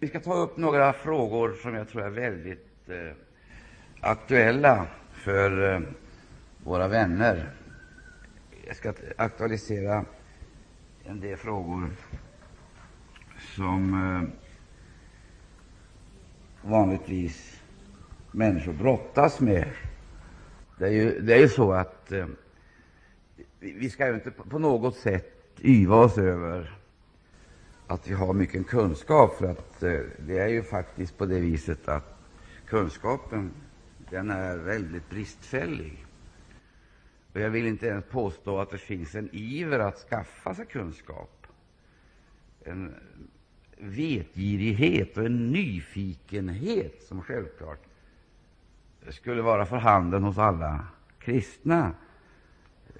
[0.00, 3.12] Vi ska ta upp några frågor som jag tror är väldigt eh,
[4.00, 5.80] aktuella för eh,
[6.64, 7.50] våra vänner.
[8.66, 10.04] Jag ska aktualisera
[11.04, 11.90] en del frågor
[13.56, 14.28] som eh,
[16.70, 17.60] vanligtvis
[18.32, 19.68] människor brottas med.
[20.78, 22.26] Det är ju, det är ju så att eh,
[23.60, 26.77] vi ska inte på något sätt yva oss över
[27.88, 31.88] att vi har mycket kunskap, för att eh, det är ju faktiskt på det viset
[31.88, 32.18] att
[32.66, 33.50] kunskapen
[34.10, 36.06] den är väldigt bristfällig.
[37.32, 41.46] Och jag vill inte ens påstå att det finns en iver att skaffa sig kunskap,
[42.64, 42.94] en
[43.78, 47.82] vetgirighet och en nyfikenhet som självklart
[49.08, 50.86] skulle vara för handen hos alla
[51.18, 51.92] kristna.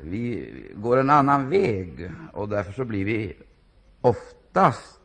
[0.01, 3.37] Vi går en annan väg, och därför så blir vi
[4.01, 5.01] ofta oftast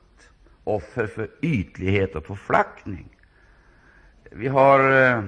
[0.64, 3.10] offer för ytlighet och förflackning.
[4.32, 5.24] Vi har, eh,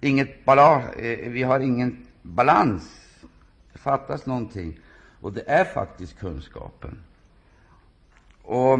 [0.00, 3.00] inget balans, eh, vi har ingen balans.
[3.72, 4.80] Det fattas någonting,
[5.20, 6.98] och det är faktiskt kunskapen.
[8.42, 8.78] Och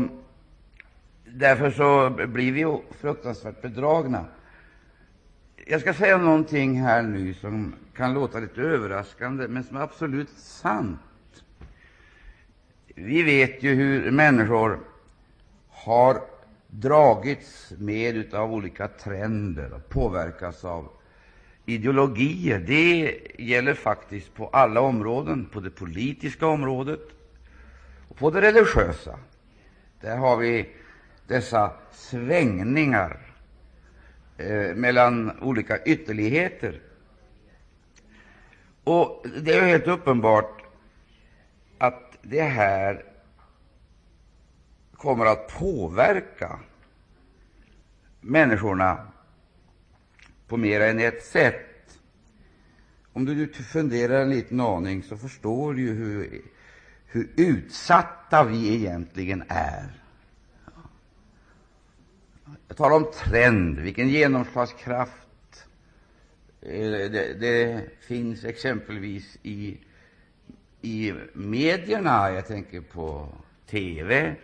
[1.31, 4.25] Därför så blir vi fruktansvärt bedragna.
[5.67, 10.31] Jag ska säga någonting här nu som kan låta lite överraskande, men som är absolut
[10.39, 11.01] sant.
[13.01, 14.81] Vi vet ju hur människor
[15.69, 16.21] har
[16.67, 20.89] dragits med av olika trender och påverkas av
[21.67, 22.59] ideologier.
[22.59, 27.01] Det gäller faktiskt på alla områden, på det politiska området
[28.09, 29.19] och på det religiösa.
[30.01, 30.69] Där har vi
[31.27, 33.19] dessa svängningar
[34.39, 36.81] eh, mellan olika ytterligheter.
[38.85, 40.58] Och Det är helt uppenbart
[42.23, 43.05] det här
[44.97, 46.61] kommer att påverka
[48.21, 49.07] människorna
[50.47, 51.99] på mer än ett sätt.
[53.13, 56.43] Om du funderar en liten aning så förstår du ju hur,
[57.07, 60.03] hur utsatta vi egentligen är.
[62.69, 65.67] Jag talar om trend, vilken genomslagskraft
[66.61, 69.79] eh, det, det finns exempelvis i,
[70.83, 72.31] i medierna.
[72.31, 73.29] Jag tänker på
[73.67, 74.35] TV,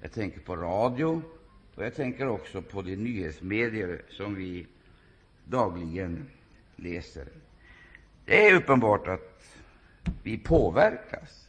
[0.00, 1.22] jag tänker på radio
[1.74, 4.66] och jag tänker också på de nyhetsmedier som vi
[5.44, 6.26] dagligen
[6.76, 7.28] läser.
[8.24, 9.56] Det är uppenbart att
[10.22, 11.48] vi påverkas.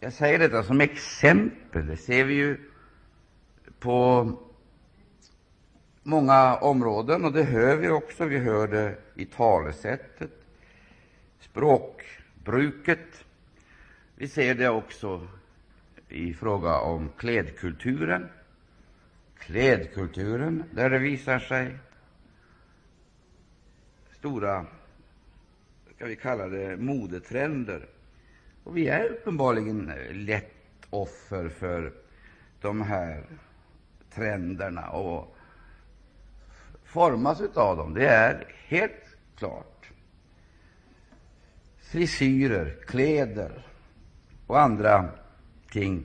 [0.00, 1.86] Jag säger detta som exempel.
[1.86, 2.56] Det ser vi ju
[3.78, 4.32] på
[6.02, 8.24] många områden, och det hör vi också.
[8.24, 10.30] Vi hör det i talesättet,
[11.44, 13.24] språkbruket.
[14.14, 15.28] Vi ser det också
[16.08, 18.28] i fråga om klädkulturen.
[19.38, 21.78] Klädkulturen, där det visar sig
[24.10, 24.66] stora,
[25.94, 27.86] ska vi kalla det, modetrender.
[28.64, 31.92] Och vi är uppenbarligen lätt offer för
[32.60, 33.24] de här
[34.10, 35.36] trenderna och
[36.84, 37.94] formas av dem.
[37.94, 39.73] Det är helt klart.
[41.90, 43.66] Frisyrer, kläder
[44.46, 45.08] och andra
[45.70, 46.04] ting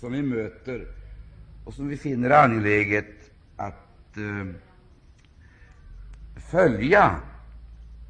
[0.00, 0.86] som vi möter
[1.64, 4.46] och som vi finner angeläget att eh,
[6.50, 7.16] följa.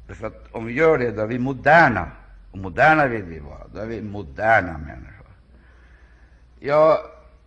[0.07, 2.11] Därför att om vi gör det, då är vi moderna.
[2.51, 3.67] Och moderna vill vi vara.
[3.73, 5.27] Då är vi moderna människor.
[6.59, 6.91] Jag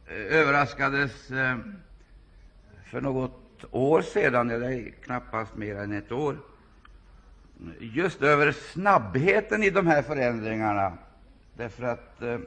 [0.06, 1.58] eh, överraskades eh,
[2.84, 6.36] för något år sedan, eller knappast mer än ett år,
[7.80, 10.92] just över snabbheten i de här förändringarna.
[11.56, 12.38] Därför att eh,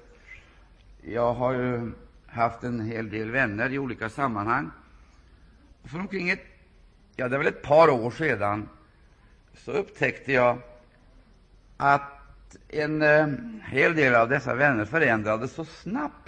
[1.01, 1.91] jag har ju
[2.27, 4.71] haft en hel del vänner i olika sammanhang.
[5.83, 6.45] För omkring ett,
[7.15, 8.69] ja, det är väl ett par år sedan
[9.53, 10.57] så upptäckte jag
[11.77, 13.27] att en eh,
[13.63, 16.25] hel del av dessa vänner förändrades så snabbt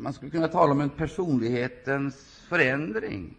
[0.00, 3.34] man skulle kunna tala om en personlighetens förändring,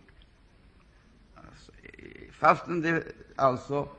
[2.41, 3.03] fastän det
[3.35, 3.89] alltså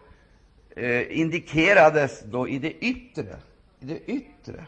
[0.71, 3.37] eh, indikerades då i det yttre.
[3.81, 4.65] I det yttre.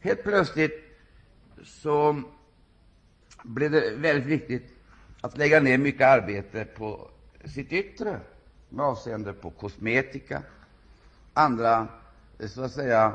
[0.00, 0.98] Helt plötsligt
[1.64, 2.22] så
[3.42, 4.74] blev det väldigt viktigt
[5.20, 7.10] att lägga ner mycket arbete på
[7.44, 8.20] sitt yttre
[8.68, 10.42] med avseende på kosmetika,
[11.34, 11.88] andra
[12.38, 13.14] eh, så att säga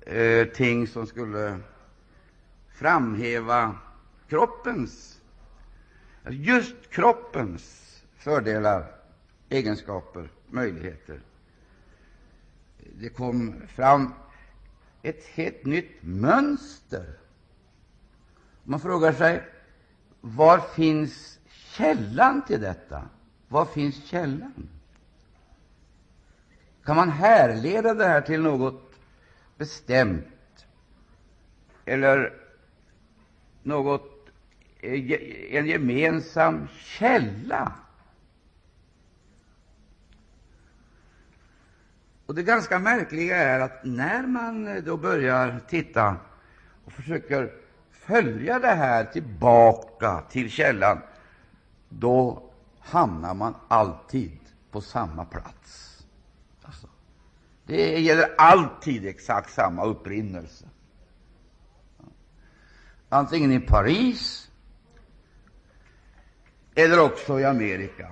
[0.00, 1.58] eh, ting som skulle
[2.74, 3.76] framhäva
[4.28, 5.20] kroppens,
[6.30, 8.94] just kroppens fördelar,
[9.48, 11.20] egenskaper, möjligheter.
[12.78, 14.14] Det kom fram
[15.02, 17.18] ett helt nytt mönster.
[18.64, 19.42] Man frågar sig
[20.20, 23.08] var finns källan till detta?
[23.48, 24.68] Var finns källan?
[26.84, 28.94] Kan man härleda det här till något
[29.56, 30.66] bestämt
[31.84, 32.32] eller
[33.62, 34.11] något,
[34.82, 37.72] Eh, en gemensam källa?
[42.26, 46.16] Och Det ganska märkliga är att när man eh, då börjar titta
[46.84, 47.52] och försöker
[47.90, 50.98] följa det här tillbaka till källan,
[51.88, 52.50] då
[52.80, 54.38] hamnar man alltid
[54.70, 56.04] på samma plats.
[56.62, 56.86] Alltså,
[57.66, 60.64] det gäller alltid exakt samma upprinnelse.
[63.08, 64.48] Antingen i Paris
[66.74, 68.08] eller också i Amerika.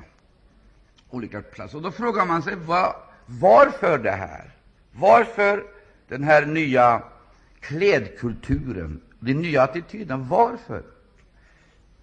[1.10, 1.76] Olika platser.
[1.76, 2.96] Och då frågar man sig var,
[3.26, 4.50] varför det här?
[4.92, 5.64] Varför
[6.08, 7.02] den här nya
[7.60, 10.28] klädkulturen, den nya attityden?
[10.28, 10.82] Varför?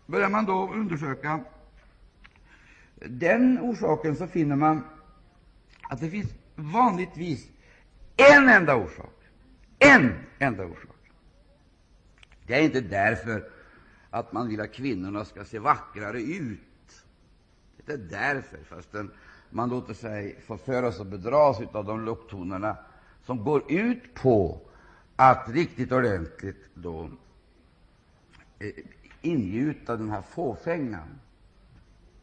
[0.06, 1.40] Börjar man då undersöka
[2.96, 4.84] den orsaken, så finner man
[5.90, 7.48] att det finns vanligtvis
[8.16, 9.14] en enda orsak.
[9.80, 10.96] En enda orsak.
[12.48, 13.50] Det är inte därför
[14.18, 16.60] att man vill att kvinnorna ska se vackrare ut.
[17.86, 19.12] Det är därför, fastän
[19.50, 22.78] man låter sig förföras och bedras av de lucktonerna
[23.26, 24.62] som går ut på
[25.16, 27.10] att riktigt ordentligt då
[28.60, 28.70] eh,
[29.22, 31.20] ingjuta den här fåfängan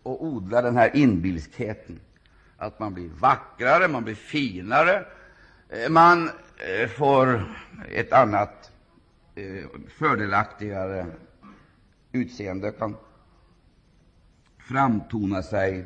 [0.03, 2.01] och odla den här inbilskheten
[2.57, 5.07] att man blir vackrare, man blir finare,
[5.69, 7.55] eh, man eh, får
[7.91, 8.71] ett annat
[9.89, 11.07] fördelaktigare
[12.15, 12.97] utseende, kan
[14.59, 15.85] framtona sig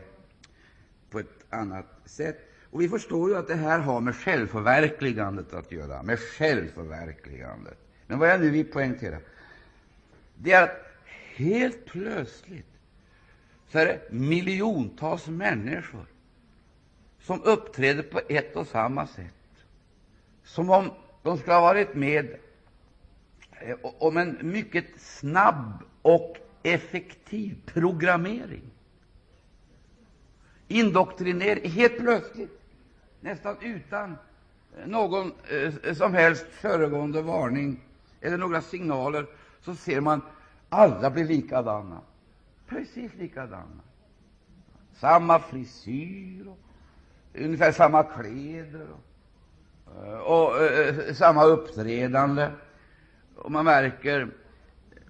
[1.11, 2.39] på ett annat sätt.
[2.71, 6.03] Och Vi förstår ju att det här har med självförverkligandet att göra.
[6.03, 7.79] med självförverkligandet.
[8.07, 9.19] Men vad jag nu vill poängtera
[10.39, 10.87] det är att
[11.37, 12.67] helt plötsligt
[13.69, 16.07] så är det miljontals människor
[17.21, 19.35] som uppträder på ett och samma sätt,
[20.45, 20.91] som om
[21.23, 22.37] de skulle ha varit med
[23.51, 28.63] eh, om en mycket snabb och effektiv programmering.
[30.69, 32.61] Indoktrinering, helt plötsligt,
[33.21, 34.17] nästan utan
[34.79, 35.33] eh, någon
[35.85, 37.81] eh, som helst föregående varning
[38.21, 39.27] eller några signaler,
[39.61, 40.23] så ser man
[40.69, 42.01] alla blir likadana.
[42.69, 43.83] Precis likadana.
[44.95, 46.59] Samma frisyr, och
[47.35, 48.87] ungefär samma kläder
[49.95, 52.51] och, eh, och, och samma uppträdande.
[53.37, 54.29] Och man märker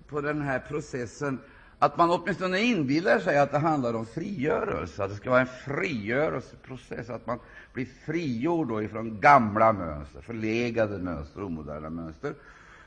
[0.08, 1.38] på den här processen
[1.78, 5.46] att man åtminstone inbillar sig att det handlar om frigörelse, att det ska vara en
[5.46, 7.38] frigörelseprocess, att man
[7.72, 12.34] blir frigjord då ifrån gamla mönster, förlegade mönster, omoderna mönster.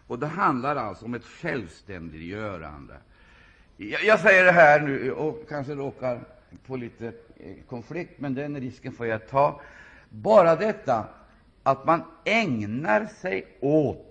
[0.08, 2.94] Och det handlar alltså om ett självständiggörande.
[3.78, 6.20] Jag, jag säger det här nu och kanske råkar
[6.66, 9.62] på lite eh, konflikt, men den risken får jag ta.
[10.10, 11.06] Bara detta
[11.64, 14.11] att man ägnar sig åt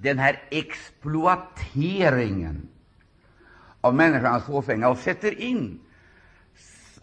[0.00, 2.68] den här exploateringen
[3.80, 5.80] av människans fåfänga och sätter in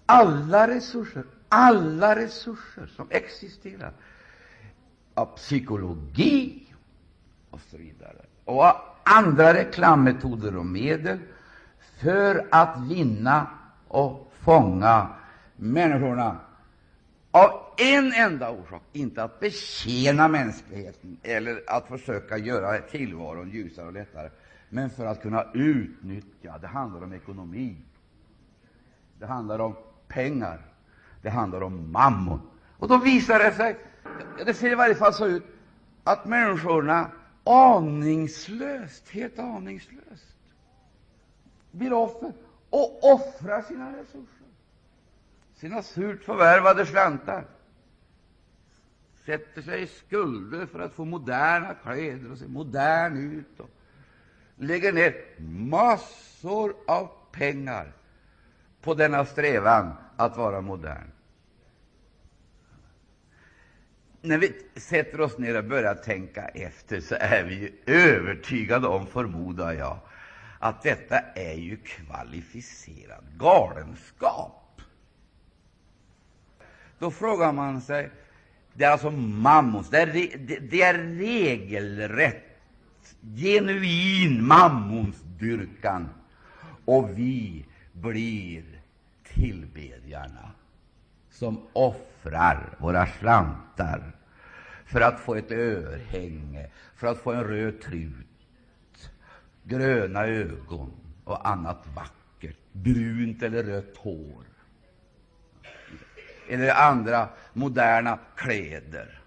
[0.05, 3.93] alla resurser, alla resurser som existerar
[5.13, 6.67] av psykologi
[7.49, 11.19] och så vidare, och av andra reklammetoder och medel
[11.97, 13.47] för att vinna
[13.87, 15.07] och fånga
[15.55, 16.37] människorna
[17.31, 23.93] av en enda orsak, inte att betjäna mänskligheten eller att försöka göra tillvaron ljusare och
[23.93, 24.29] lättare,
[24.69, 26.57] men för att kunna utnyttja.
[26.57, 27.77] Det handlar om ekonomi,
[29.19, 29.75] det handlar om
[30.07, 30.61] pengar,
[31.21, 32.41] det handlar om mammon.
[32.77, 33.77] Och då visar det sig,
[34.45, 35.43] det ser i varje fall så ut,
[36.03, 37.11] att människorna
[37.43, 40.35] aningslöst, helt aningslöst,
[41.71, 42.33] blir offer
[42.69, 44.47] och offrar sina resurser,
[45.55, 47.45] sina surt förvärvade slantar,
[49.25, 53.69] sätter sig i skulder för att få moderna kläder och se modern ut och
[54.55, 55.15] lägger ner
[55.69, 57.93] massor av pengar
[58.81, 61.11] på denna strävan att vara modern.
[64.21, 69.73] När vi sätter oss ner och börjar tänka efter så är vi övertygade om, förmodar
[69.73, 69.97] jag,
[70.59, 74.81] att detta är ju kvalificerad galenskap.
[76.99, 78.11] Då frågar man sig
[78.73, 82.43] det är alltså mammons, det är, det, det är regelrätt,
[83.35, 86.09] genuin mammonsdyrkan,
[86.85, 88.63] och vi blir
[89.23, 90.51] tillbedjarna
[91.29, 94.15] som offrar våra slantar
[94.85, 99.11] för att få ett örhänge, för att få en röd trut,
[99.63, 100.91] gröna ögon
[101.23, 104.45] och annat vackert, brunt eller rött hår.
[106.49, 109.21] Eller andra moderna kläder.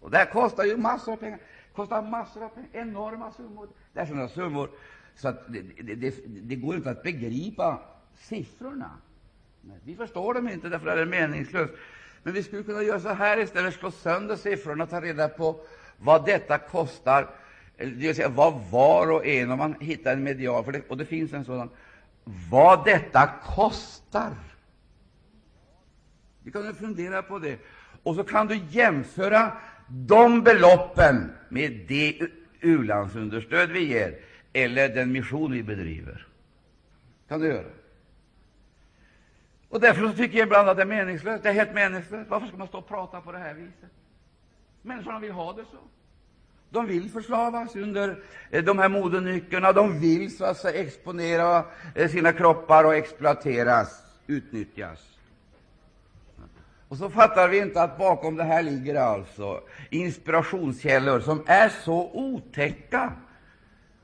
[0.00, 1.38] Och det här kostar ju massor av pengar.
[1.74, 3.68] kostar massor av pengar, enorma summor.
[3.92, 4.70] Det är sådana summor
[5.16, 7.78] så att det, det, det, det går inte att begripa
[8.14, 8.90] siffrorna.
[9.84, 11.74] Vi förstår dem inte, därför är det meningslöst.
[12.22, 15.60] Men vi skulle kunna göra så här istället, slå sönder siffrorna och ta reda på
[15.98, 17.30] vad detta kostar,
[17.76, 20.96] det vill säga vad var och en, om man hittar en medial, för det, och
[20.96, 21.70] det finns en sådan,
[22.50, 24.30] vad detta kostar.
[26.42, 27.58] Vi kan fundera på det.
[28.02, 29.52] Och så kan du jämföra
[29.88, 32.20] de beloppen med det
[32.60, 34.18] u-landsunderstöd vi ger
[34.52, 36.26] eller den mission vi bedriver.
[37.28, 37.66] kan du göra.
[39.68, 41.42] Och Därför så tycker jag ibland att det är meningslöst.
[41.42, 42.30] Det är helt meningslöst.
[42.30, 43.90] Varför ska man stå och prata på det här viset?
[44.82, 45.78] Människorna vill ha det så.
[46.70, 49.72] De vill förslavas under eh, de här modenyckerna.
[49.72, 55.09] De vill så att säga exponera eh, sina kroppar och exploateras, utnyttjas.
[56.90, 62.10] Och så fattar vi inte att bakom det här ligger alltså inspirationskällor som är så
[62.12, 63.12] otäcka.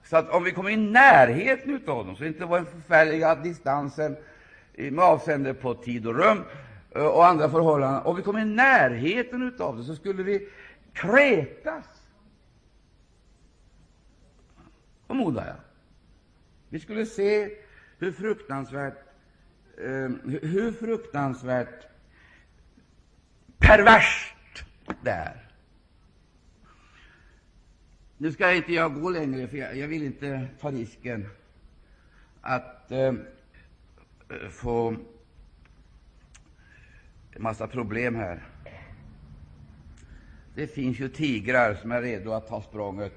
[0.05, 4.17] Så att om vi kommer i närheten av dem, så inte var den förfärliga distansen
[4.77, 6.45] med avseende på tid och rum
[6.91, 10.49] eh, och andra förhållanden, om vi kommer i närheten av det, så skulle vi
[10.93, 11.87] kräkas,
[15.07, 15.57] förmodar jag.
[16.69, 17.51] Vi skulle se
[17.99, 18.99] hur fruktansvärt,
[19.79, 20.11] eh,
[20.43, 21.96] hur fruktansvärt
[23.59, 24.65] perverst
[25.03, 25.47] det är.
[28.19, 31.29] Nu ska inte jag gå längre, för jag, jag vill inte ta risken
[32.41, 33.13] att eh,
[34.51, 34.97] få
[37.33, 38.47] en massa problem här.
[40.55, 43.13] Det finns ju tigrar som är redo att ta språnget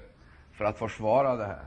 [0.52, 1.64] för att försvara det här.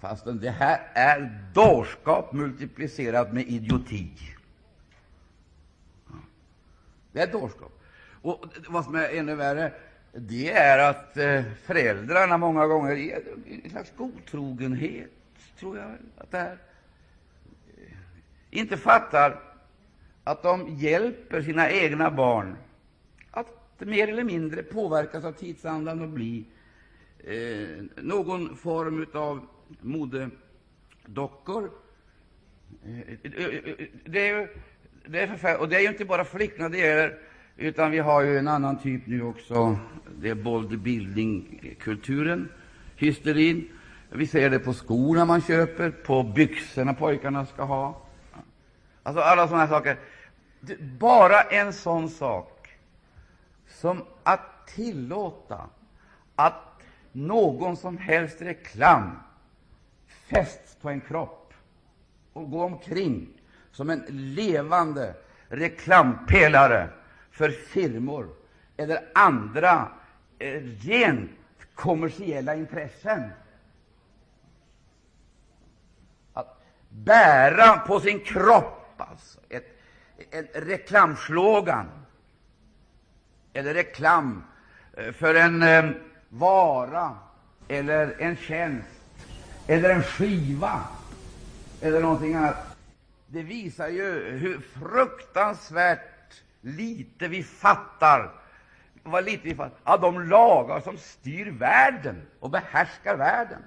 [0.00, 4.10] Fastän det här är dårskap multiplicerat med idioti.
[7.18, 7.80] Det är dårskap.
[8.22, 9.72] Och vad som är ännu värre,
[10.12, 15.10] det är att eh, föräldrarna många gånger, i en slags godtrogenhet,
[15.58, 17.92] tror jag att det är, eh,
[18.50, 19.40] inte fattar
[20.24, 22.56] att de hjälper sina egna barn
[23.30, 26.44] att mer eller mindre påverkas av tidsandan och bli
[27.18, 29.46] eh, någon form av
[29.80, 31.70] modedockor.
[32.84, 34.50] Eh, eh, det är,
[35.08, 37.18] det är och det är ju inte bara flickorna det gäller,
[37.56, 39.78] utan vi har ju en annan typ nu också.
[40.20, 42.48] Det är bodybuilding-kulturen,
[42.96, 43.68] hysterin.
[44.10, 48.02] Vi ser det på skorna man köper, på byxorna pojkarna ska ha.
[49.02, 49.96] Alltså alla sådana saker.
[50.98, 52.68] Bara en sån sak
[53.66, 55.66] som att tillåta
[56.36, 59.10] att någon som helst reklam
[60.30, 61.54] fästs på en kropp
[62.32, 63.37] och går omkring
[63.78, 65.14] som en levande
[65.48, 66.88] reklampelare
[67.30, 68.28] för firmor
[68.76, 69.88] eller andra
[70.38, 71.30] eh, rent
[71.74, 73.22] kommersiella intressen.
[76.32, 79.80] Att bära på sin kropp alltså, ett,
[80.30, 81.86] en reklamslogan
[83.52, 84.44] eller reklam
[84.96, 85.90] eh, för en eh,
[86.28, 87.18] vara
[87.68, 88.88] eller en tjänst
[89.66, 90.80] eller en skiva
[91.80, 92.67] eller någonting annat
[93.30, 98.30] det visar ju hur fruktansvärt lite vi fattar
[99.02, 103.62] vad lite vi fattar av de lagar som styr världen och behärskar världen.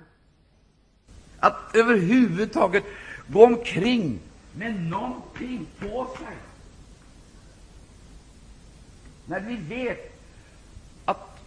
[1.39, 2.84] Att överhuvudtaget
[3.27, 4.20] gå omkring
[4.56, 6.38] med någonting på sig
[9.25, 10.22] när vi vet
[11.06, 11.39] att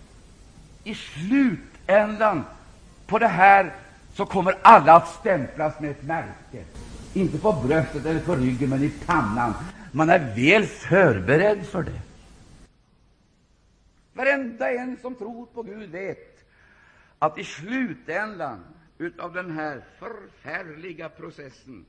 [0.85, 2.45] i slutändan
[3.07, 3.73] på det här
[4.15, 6.65] så kommer alla att stämplas med ett märke.
[7.15, 9.55] Inte på bröstet eller på ryggen, men i pannan.
[9.93, 12.01] Man är väl förberedd för det.
[14.13, 16.45] Varenda en som tror på Gud vet
[17.19, 18.65] att i slutändan
[19.19, 21.85] av den här förfärliga processen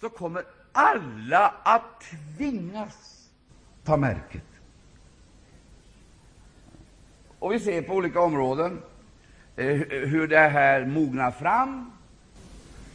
[0.00, 2.04] så kommer alla att
[2.36, 3.28] tvingas
[3.84, 4.44] ta märket.
[7.38, 8.82] Och vi ser på olika områden
[9.56, 11.92] eh, hur det här mognar fram.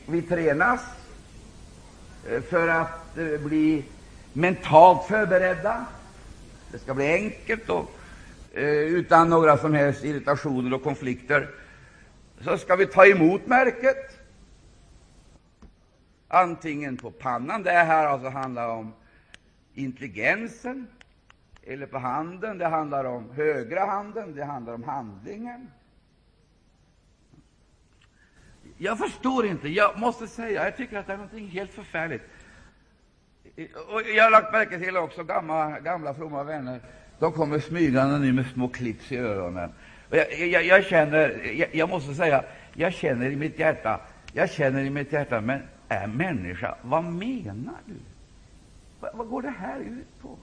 [0.05, 0.81] Vi tränas
[2.29, 3.85] Eh, för att eh, bli
[4.33, 5.85] mentalt förberedda.
[6.71, 7.91] Det ska bli enkelt och
[8.53, 11.49] eh, utan några som helst irritationer och konflikter.
[12.41, 14.19] Så ska vi ta emot märket,
[16.27, 17.63] antingen på pannan.
[17.63, 18.93] Det här alltså handlar om
[19.73, 20.87] intelligensen,
[21.63, 25.71] eller på handen, det handlar om högra handen, det handlar om handlingen.
[28.77, 29.69] Jag förstår inte.
[29.69, 32.23] Jag måste säga, jag tycker att det är något helt förfärligt.
[33.87, 36.79] Och jag har lagt märke till också gamla, gamla fromma vänner.
[37.19, 39.71] De kommer smygande nu med små clips i öronen.
[40.09, 43.99] Och jag, jag, jag känner, jag, jag, måste säga, jag känner i mitt hjärta,
[44.33, 47.95] jag känner i mitt hjärta, men är människa, vad menar du?
[48.99, 50.37] Vad, vad går det här ut på?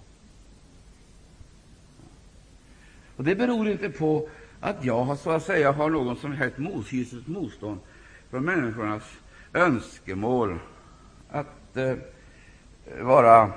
[3.17, 4.29] Och Det beror inte på
[4.61, 7.81] att jag har, så att säga, har någon som helst mothyset motstånd
[8.31, 9.03] från människornas
[9.55, 10.59] önskemål
[11.31, 11.95] att eh,
[13.01, 13.53] vara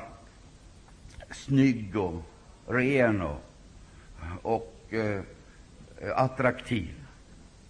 [1.32, 2.24] snygg och
[2.68, 3.44] ren och,
[4.42, 5.22] och eh,
[6.16, 6.90] attraktiv.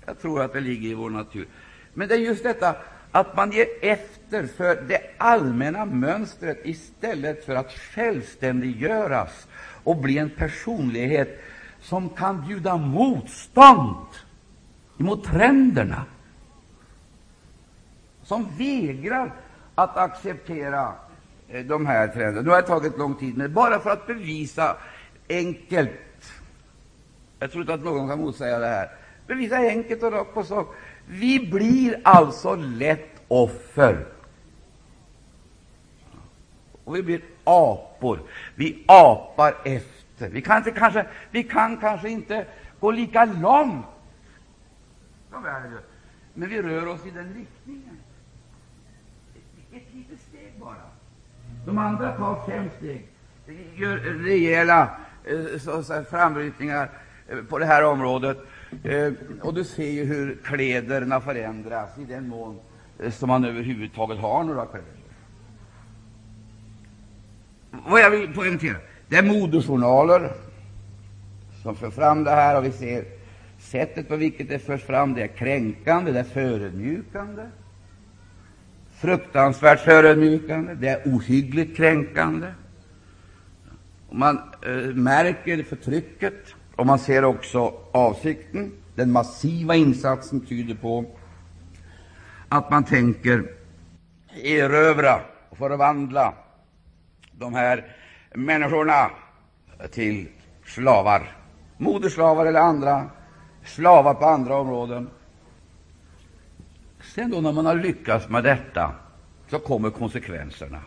[0.06, 1.48] Jag tror att det ligger i vår natur.
[1.94, 2.76] Men det är just detta
[3.12, 9.48] att man ger efter för det allmänna mönstret istället för att självständiggöras
[9.84, 11.40] och bli en personlighet
[11.82, 14.08] som kan bjuda motstånd
[14.98, 16.06] mot trenderna,
[18.24, 19.32] som vägrar
[19.76, 20.94] att acceptera
[21.48, 22.42] eh, de här trenderna.
[22.42, 24.78] Nu har det tagit lång tid, men bara för att bevisa
[25.30, 25.92] enkelt
[27.40, 28.90] Jag tror inte att någon kan motsäga det här.
[29.28, 30.76] Bevisa enkelt och rakt på sak.
[31.08, 34.06] Vi blir alltså lätt offer.
[36.84, 38.20] Och vi blir apor.
[38.56, 40.30] Vi apar efter.
[40.30, 42.46] Vi kan, inte, kanske, vi kan kanske inte
[42.80, 43.86] gå lika långt
[45.32, 45.80] som världen
[46.34, 47.98] men vi rör oss i den riktningen.
[49.76, 50.76] Ett, litet steg bara.
[51.66, 53.08] De andra tar fem steg,
[53.76, 54.90] gör rejäla
[55.24, 56.90] eh, så, så frambrytningar
[57.30, 58.38] eh, på det här området.
[58.84, 62.60] Eh, och du ser ju hur kläderna förändras i den mån
[63.12, 64.88] som man överhuvudtaget har några kläder.
[67.88, 68.78] Vad jag vill poängtera,
[69.08, 70.32] det är modejournaler
[71.64, 73.06] som för fram det här, och vi ser
[73.60, 75.14] sättet på vilket det förs fram.
[75.14, 77.44] Det är kränkande, det är förödmjukande,
[79.04, 82.48] fruktansvärt förödmjukande, det är ohyggligt kränkande.
[84.12, 88.72] Man eh, märker förtrycket, och man ser också avsikten.
[88.96, 91.06] Den massiva insatsen tyder på
[92.50, 93.44] att man tänker
[94.44, 96.34] erövra och förvandla
[97.32, 97.86] de här
[98.34, 99.10] människorna
[99.92, 100.28] till
[100.66, 101.36] slavar,
[101.78, 103.10] moderslavar eller andra
[103.66, 105.10] slavar på andra områden.
[107.16, 108.96] Sen då, när man har lyckats med detta,
[109.50, 110.82] så kommer konsekvenserna.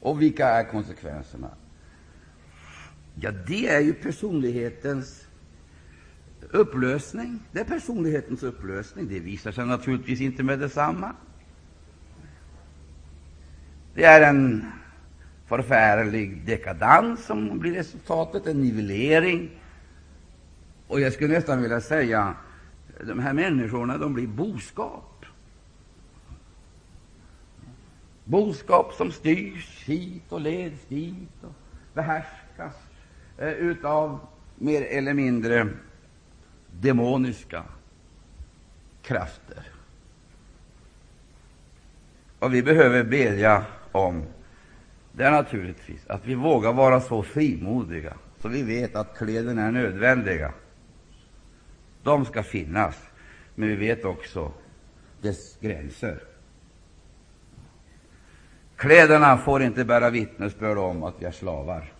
[0.00, 1.50] Och vilka är konsekvenserna?
[3.14, 5.26] Ja, det är ju personlighetens
[6.50, 7.42] upplösning.
[7.52, 9.08] Det är personlighetens upplösning.
[9.08, 11.12] Det visar sig naturligtvis inte med detsamma.
[13.94, 14.64] Det är en
[15.46, 19.50] förfärlig dekadans som blir resultatet, en nivellering.
[20.86, 22.34] Och jag skulle nästan vilja säga
[23.04, 25.24] de här människorna de blir boskap.
[28.24, 31.52] Boskap som styrs hit och leds dit och
[31.94, 32.74] behärskas
[33.38, 34.18] eh, utav
[34.54, 35.68] mer eller mindre
[36.70, 37.62] demoniska
[39.02, 39.62] krafter.
[42.38, 44.24] Vad vi behöver bedja om
[45.12, 49.70] det är naturligtvis att vi vågar vara så frimodiga så vi vet att kläderna är
[49.70, 50.52] nödvändiga.
[52.06, 52.94] De ska finnas,
[53.54, 54.52] men vi vet också
[55.20, 56.22] dess gränser.
[58.76, 61.92] Kläderna får inte bära vittnesbörd om att vi är slavar,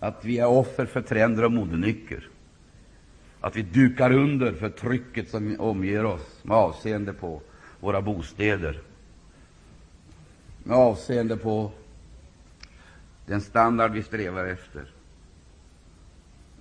[0.00, 2.28] att vi är offer för trender och modenycker,
[3.40, 7.42] att vi dukar under för trycket som omger oss med avseende på
[7.80, 8.82] våra bostäder,
[10.64, 11.72] med avseende på
[13.26, 14.90] den standard vi strävar efter.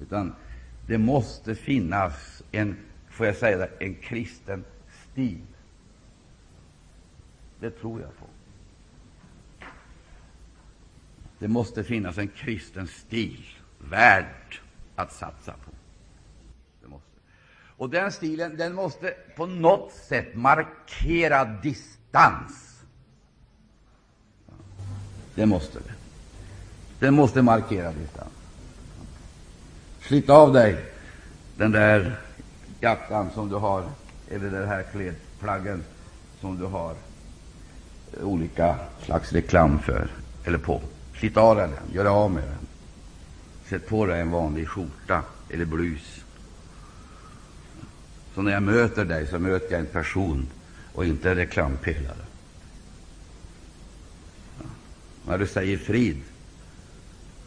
[0.01, 0.33] Utan
[0.87, 2.77] det måste finnas en,
[3.09, 4.65] får jag säga det, en kristen
[5.11, 5.41] stil.
[7.59, 8.25] Det tror jag på.
[11.39, 13.45] Det måste finnas en kristen stil
[13.77, 14.59] värd
[14.95, 15.71] att satsa på.
[16.81, 17.09] Det måste.
[17.77, 22.83] Och den stilen den måste på något sätt markera distans.
[25.35, 25.93] Det måste det.
[26.99, 28.36] Den måste markera distans.
[30.07, 30.85] Slit av dig
[31.57, 32.19] den där
[32.81, 33.83] jackan som du har,
[34.29, 35.83] eller den här klädplaggen
[36.41, 36.95] som du har
[38.13, 40.07] eh, olika slags reklam för,
[40.43, 40.81] eller på.
[41.19, 42.67] Slit av den, gör av med den.
[43.69, 46.23] Sätt på dig en vanlig skjorta eller blus.
[48.35, 50.47] Så när jag möter dig så möter jag en person
[50.93, 52.25] och inte en reklampelare.
[55.27, 56.21] När du säger frid,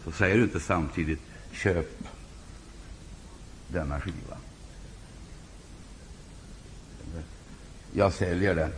[0.05, 1.21] så säger du inte samtidigt
[1.53, 2.07] köp
[3.73, 4.37] denna skiva.
[7.93, 8.71] Jag säljer den,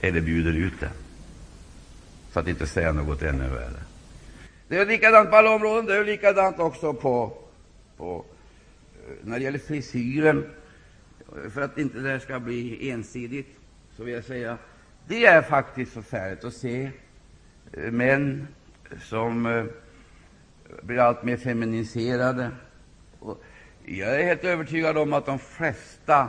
[0.00, 0.90] eller bjuder ut den,
[2.30, 3.82] för att inte säga något ännu värre.
[4.68, 5.86] Det är likadant på alla områden.
[5.86, 7.38] Det är likadant också på,
[7.96, 8.24] på
[8.94, 10.50] eh, när det gäller frisyren.
[11.50, 13.56] För att inte det ska bli ensidigt,
[13.96, 14.58] så vill jag säga
[15.08, 16.90] det är faktiskt förfärligt att se
[17.72, 18.48] eh, män
[19.02, 19.64] som eh,
[20.82, 22.50] blir allt mer feminiserade.
[23.88, 26.28] Jag är helt övertygad om att de flesta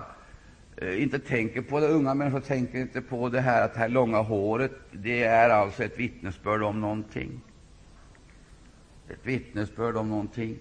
[0.77, 1.87] eh, inte tänker på det.
[1.87, 5.83] Unga människor tänker inte på det här att det här långa håret det är alltså
[5.83, 7.41] ett vittnesbörd om någonting
[9.09, 10.59] ett vittnesbörd om någonting.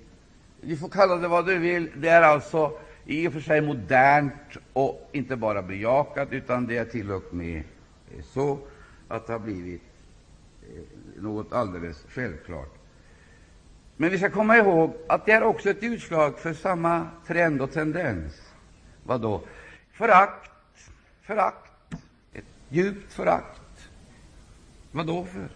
[0.61, 1.91] Du får kalla det vad du vill.
[1.97, 6.85] Det är alltså i och för sig modernt och inte bara bejakat, utan det är
[6.85, 7.63] till och med
[8.17, 8.59] eh, så
[9.09, 9.83] att det har blivit
[10.63, 12.76] eh, något alldeles självklart.
[13.97, 17.73] Men vi ska komma ihåg att det är också ett utslag för samma trend och
[17.73, 18.33] tendens.
[19.05, 19.43] Vad då?
[19.93, 20.51] Förakt,
[21.23, 21.71] förakt,
[22.33, 23.89] ett djupt förakt.
[24.93, 25.49] Vad då för?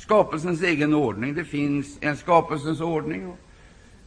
[0.00, 1.34] skapelsens egen ordning.
[1.34, 3.32] Det finns en skapelsens ordning.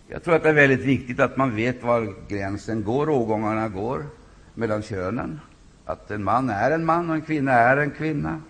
[0.08, 4.06] Jag tror att det är väldigt viktigt att man vet var gränsen går, rågångarna går
[4.54, 5.40] mellan könen.
[5.86, 8.42] Att en man är en man och en kvinna är en kvinna.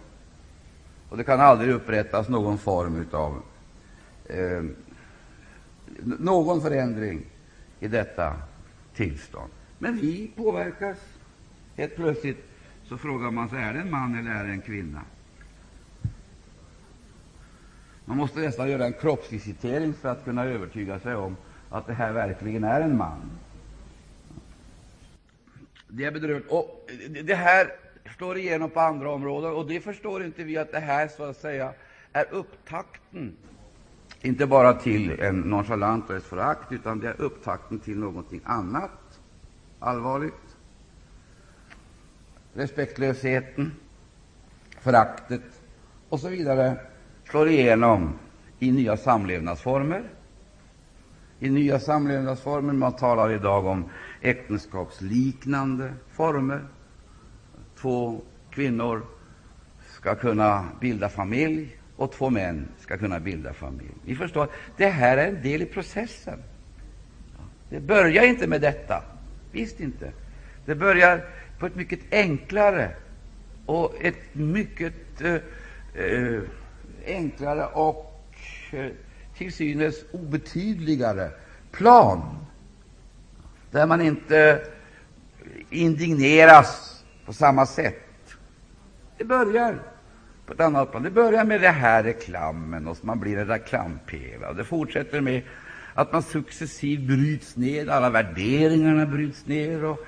[1.09, 3.41] Och det kan aldrig upprättas någon form av
[4.29, 4.63] eh,
[6.19, 7.25] någon förändring
[7.79, 8.35] i detta
[8.95, 9.51] tillstånd.
[9.79, 10.97] Men vi påverkas.
[11.75, 12.43] Helt plötsligt
[12.83, 15.01] så frågar man sig är det en man eller är det en kvinna.
[18.05, 21.37] Man måste nästan göra en kroppsvisitering för att kunna övertyga sig om
[21.69, 23.31] att det här verkligen är en man.
[25.87, 26.51] Det är bedrövligt.
[26.51, 26.89] Och
[27.23, 27.71] det här
[28.17, 31.37] slår igenom på andra områden, och det förstår inte vi att det här så att
[31.37, 31.73] säga
[32.13, 33.37] är upptakten,
[34.23, 39.19] inte bara till en nonchalant och ett förakt, utan det är upptakten till någonting annat
[39.79, 40.57] allvarligt.
[42.53, 43.71] Respektlösheten,
[44.79, 45.41] föraktet
[46.09, 46.77] och så vidare
[47.29, 48.13] slår igenom
[48.59, 50.03] i nya samlevnadsformer.
[51.39, 52.73] I nya samlevnadsformer.
[52.73, 53.85] Man talar idag om
[54.21, 56.67] äktenskapsliknande former.
[57.77, 59.01] Två kvinnor
[59.87, 63.91] ska kunna bilda familj och två män ska kunna bilda familj.
[64.05, 66.39] Ni förstår, det här är en del i processen.
[67.69, 69.03] Det börjar inte med detta.
[69.51, 70.11] Visst inte.
[70.65, 71.25] Det börjar
[71.59, 72.95] på ett mycket enklare
[73.65, 75.33] och ett mycket eh,
[76.03, 76.41] eh,
[77.05, 78.23] enklare och
[78.71, 78.91] eh,
[79.37, 81.29] till synes obetydligare
[81.71, 82.37] plan,
[83.71, 84.67] där man inte
[85.69, 87.99] indigneras på samma sätt.
[89.17, 89.79] Det börjar
[90.45, 91.03] på ett annat plan.
[91.03, 94.53] Det börjar med det här reklamen, och man blir en reklampelare.
[94.53, 95.41] Det fortsätter med
[95.93, 99.83] att man successivt bryts ned, alla värderingarna bryts ner.
[99.83, 99.99] Och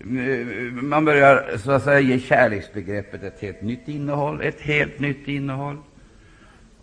[0.00, 4.40] eh, man börjar så att säga ge kärleksbegreppet ett helt nytt innehåll.
[4.42, 5.78] Ett helt nytt innehåll.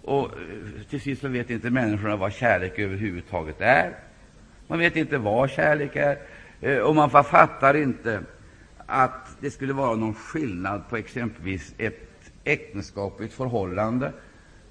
[0.01, 3.91] Och eh, till sist så vet inte människorna vad kärlek överhuvudtaget är.
[4.67, 6.17] Man vet inte vad kärlek är,
[6.61, 8.21] eh, och man fattar inte
[8.85, 12.10] att det skulle vara någon skillnad på exempelvis ett
[12.43, 14.13] äktenskapligt förhållande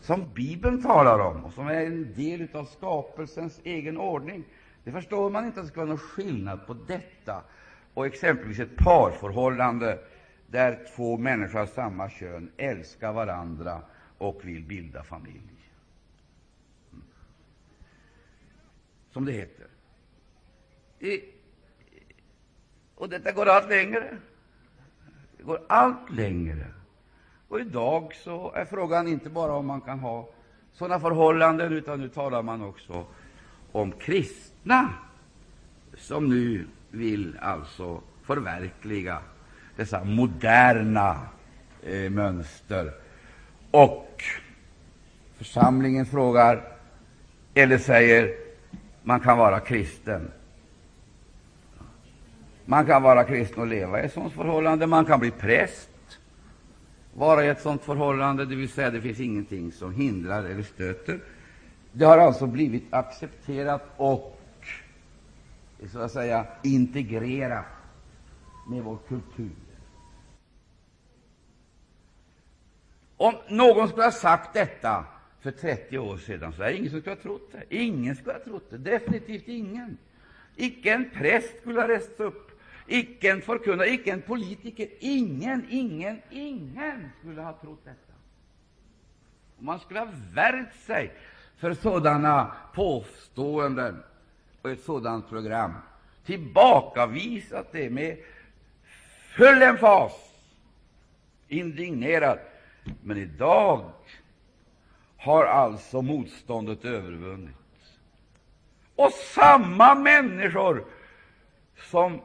[0.00, 4.44] som Bibeln talar om och som är en del av skapelsens egen ordning.
[4.84, 7.42] Det förstår man inte att det ska vara någon skillnad på detta
[7.94, 9.98] och exempelvis ett parförhållande
[10.46, 13.82] där två människor av samma kön älskar varandra
[14.18, 15.70] och vill bilda familj.
[16.92, 17.04] Mm.
[19.10, 19.66] Som det heter.
[20.98, 21.20] I,
[22.94, 24.16] och detta går allt längre.
[25.36, 26.66] Det går allt längre.
[27.50, 30.28] Och idag så är frågan inte bara om man kan ha
[30.72, 33.04] sådana förhållanden, utan nu talar man också
[33.72, 34.88] om kristna
[35.96, 39.18] som nu vill alltså förverkliga
[39.76, 41.20] dessa moderna
[41.82, 42.92] eh, mönster
[43.70, 44.22] och
[45.36, 46.62] församlingen frågar,
[47.54, 48.34] eller säger,
[49.02, 50.30] man kan vara kristen.
[52.64, 54.86] Man kan vara kristen och leva i ett sådant förhållande.
[54.86, 55.89] Man kan bli präst,
[57.14, 61.20] vara i ett sådant förhållande, det vill säga det finns ingenting som hindrar eller stöter.
[61.92, 64.40] Det har alltså blivit accepterat och
[65.92, 67.64] så att säga integrerat
[68.68, 69.50] med vår kultur.
[73.16, 75.04] Om någon skulle ha sagt detta
[75.40, 77.76] för 30 år sedan, så är det ingen som skulle ha trott det.
[77.76, 78.78] Ingen skulle ha trott det.
[78.78, 79.98] Definitivt ingen.
[80.56, 82.49] Icke en präst skulle ha rest upp,
[82.90, 84.88] icke en förkunnare, icke en politiker.
[84.98, 88.12] Ingen, ingen, ingen skulle ha trott detta.
[89.58, 91.12] Man skulle ha värjt sig
[91.56, 94.02] för sådana påståenden
[94.62, 95.72] och ett sådant program,
[96.24, 98.18] tillbakavisat det med
[99.36, 100.12] full emfas,
[101.48, 102.38] indignerad.
[103.02, 103.90] Men idag
[105.16, 107.58] har alltså motståndet övervunnits.
[108.96, 110.84] Och samma människor
[111.90, 112.20] som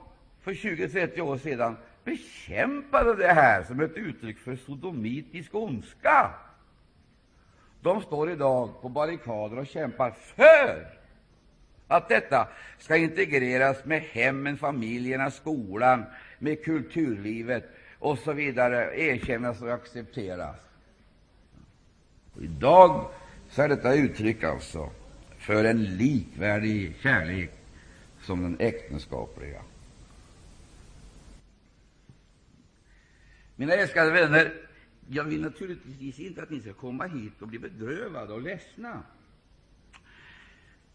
[0.45, 6.31] för 20-30 år sedan bekämpade det här som ett uttryck för sodomitisk ondska,
[7.81, 10.87] de står idag på barrikader och kämpar för
[11.87, 16.05] att detta ska integreras med hemmen, familjerna, skolan,
[16.39, 17.63] med kulturlivet
[17.99, 20.55] och så vidare, erkännas och accepteras.
[22.35, 23.09] Och idag
[23.49, 24.89] så är detta uttryck alltså
[25.37, 27.51] för en likvärdig kärlek
[28.21, 29.61] som den äktenskapliga.
[33.55, 34.53] Mina älskade vänner,
[35.09, 39.03] jag vill naturligtvis inte att ni ska komma hit och bli bedrövade och ledsna.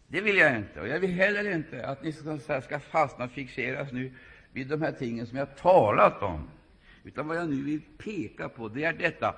[0.07, 0.81] Det vill jag inte.
[0.81, 4.11] Och jag vill heller inte att ni ska, ska fastna och fixeras nu
[4.53, 6.49] vid de här tingen som jag talat om.
[7.03, 9.35] Utan vad jag nu vill peka på, det är detta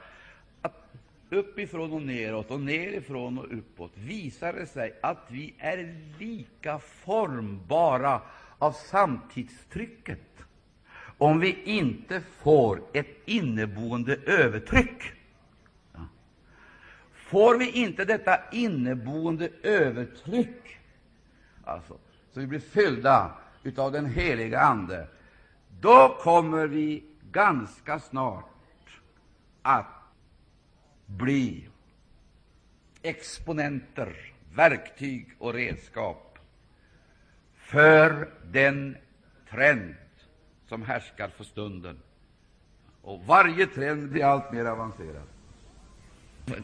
[0.61, 0.93] att
[1.29, 8.21] uppifrån och neråt och nerifrån och uppåt visar det sig att vi är lika formbara
[8.57, 10.42] av samtidstrycket
[11.23, 15.03] om vi inte får ett inneboende övertryck.
[17.13, 20.77] Får vi inte detta inneboende övertryck,
[21.63, 21.97] alltså,
[22.31, 23.31] så vi blir fyllda
[23.77, 25.07] av den heliga Ande,
[25.81, 28.99] då kommer vi ganska snart
[29.61, 30.03] att
[31.05, 31.69] bli
[33.01, 36.39] exponenter, verktyg och redskap
[37.55, 38.97] för den
[39.49, 39.95] trend
[40.73, 41.97] som härskar för stunden.
[43.01, 45.27] Och varje trend blir allt mer avancerad.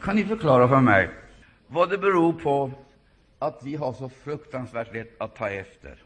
[0.02, 1.10] Kan ni förklara för mig
[1.66, 2.70] vad det beror på
[3.38, 6.02] att vi har så fruktansvärt lätt att ta efter,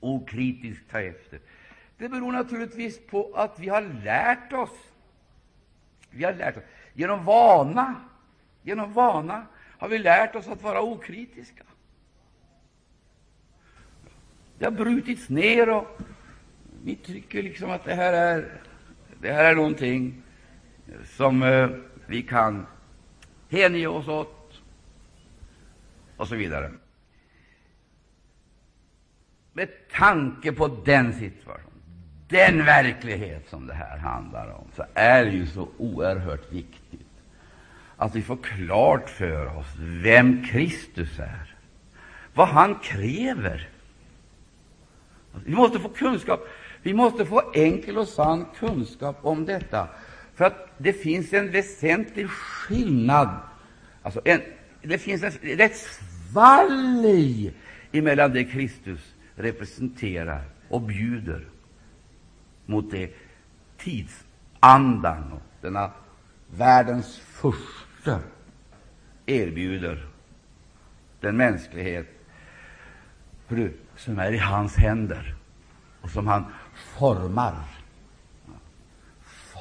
[0.00, 1.40] okritiskt ta efter?
[1.98, 4.78] Det beror naturligtvis på att vi har lärt oss,
[6.10, 7.94] vi har lärt oss genom vana,
[8.62, 9.46] genom vana
[9.78, 11.64] har vi lärt oss att vara okritiska.
[14.58, 16.00] Det har brutits ner och
[16.84, 18.60] vi tycker liksom att det här är,
[19.20, 20.22] det här är någonting
[21.04, 21.68] som eh,
[22.06, 22.66] vi kan
[23.50, 24.60] hänge oss åt,
[26.16, 26.72] och så vidare.
[29.52, 31.82] Med tanke på den situationen,
[32.28, 37.00] den verklighet som det här handlar om, så är det ju så oerhört viktigt
[37.96, 41.54] att vi får klart för oss vem Kristus är,
[42.34, 43.68] vad han kräver.
[45.44, 46.48] Vi måste få kunskap.
[46.84, 49.88] Vi måste få enkel och sann kunskap om detta,
[50.34, 53.28] för att det finns en väsentlig skillnad.
[54.02, 54.40] Alltså en,
[54.82, 57.54] det finns ett, ett svalg
[57.92, 61.48] emellan det Kristus representerar och bjuder
[62.66, 63.10] mot det
[63.78, 65.90] tidsandan och denna
[66.56, 68.20] världens första
[69.26, 70.06] erbjuder
[71.20, 72.06] den mänsklighet
[73.96, 75.34] som är i hans händer
[76.00, 76.44] och som han
[76.74, 77.54] formar,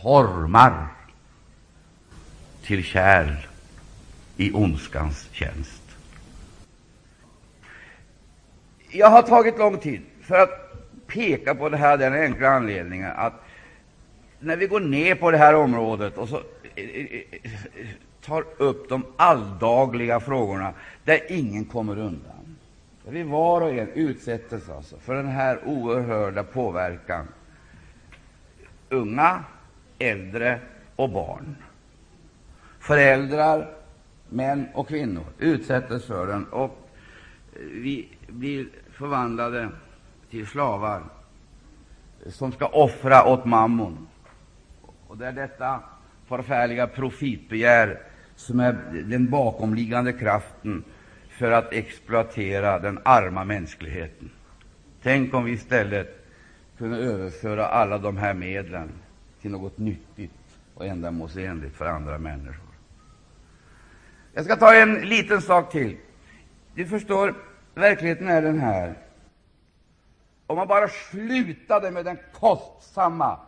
[0.04, 0.88] formar
[2.62, 3.36] till kärl
[4.38, 5.82] i ondskans tjänst.
[8.90, 10.50] Jag har tagit lång tid för att
[11.08, 13.34] peka på det här den enkla anledningen att
[14.40, 16.36] när vi går ner på det här området och så
[16.76, 17.88] eh, eh, eh,
[18.26, 20.74] tar upp de alldagliga frågorna
[21.04, 22.43] där ingen kommer undan,
[23.06, 27.28] där vi var och en utsätts alltså för den här oerhörda påverkan.
[28.90, 29.44] Unga,
[30.00, 30.60] äldre
[30.96, 31.56] och barn.
[32.80, 33.76] Föräldrar,
[34.30, 36.90] män och kvinnor utsätts för den, och
[37.54, 39.70] eh, vi blir förvandlade
[40.30, 41.04] till slavar
[42.28, 44.08] som ska offra åt mammon.
[45.08, 45.80] Och det är detta
[46.28, 48.00] förfärliga profitbegär
[48.36, 50.84] som är den bakomliggande kraften
[51.44, 54.32] för att exploatera den arma mänskligheten.
[55.02, 56.26] Tänk om vi i stället
[56.78, 58.92] kunde överföra alla de här medlen
[59.42, 60.32] till något nyttigt
[60.74, 62.68] och ändamålsenligt för andra människor.
[64.34, 65.98] Jag ska ta en liten sak till.
[66.76, 67.36] Du förstår,
[67.76, 68.98] verkligheten är den här.
[70.48, 73.40] Om man bara slutade med den kostsamma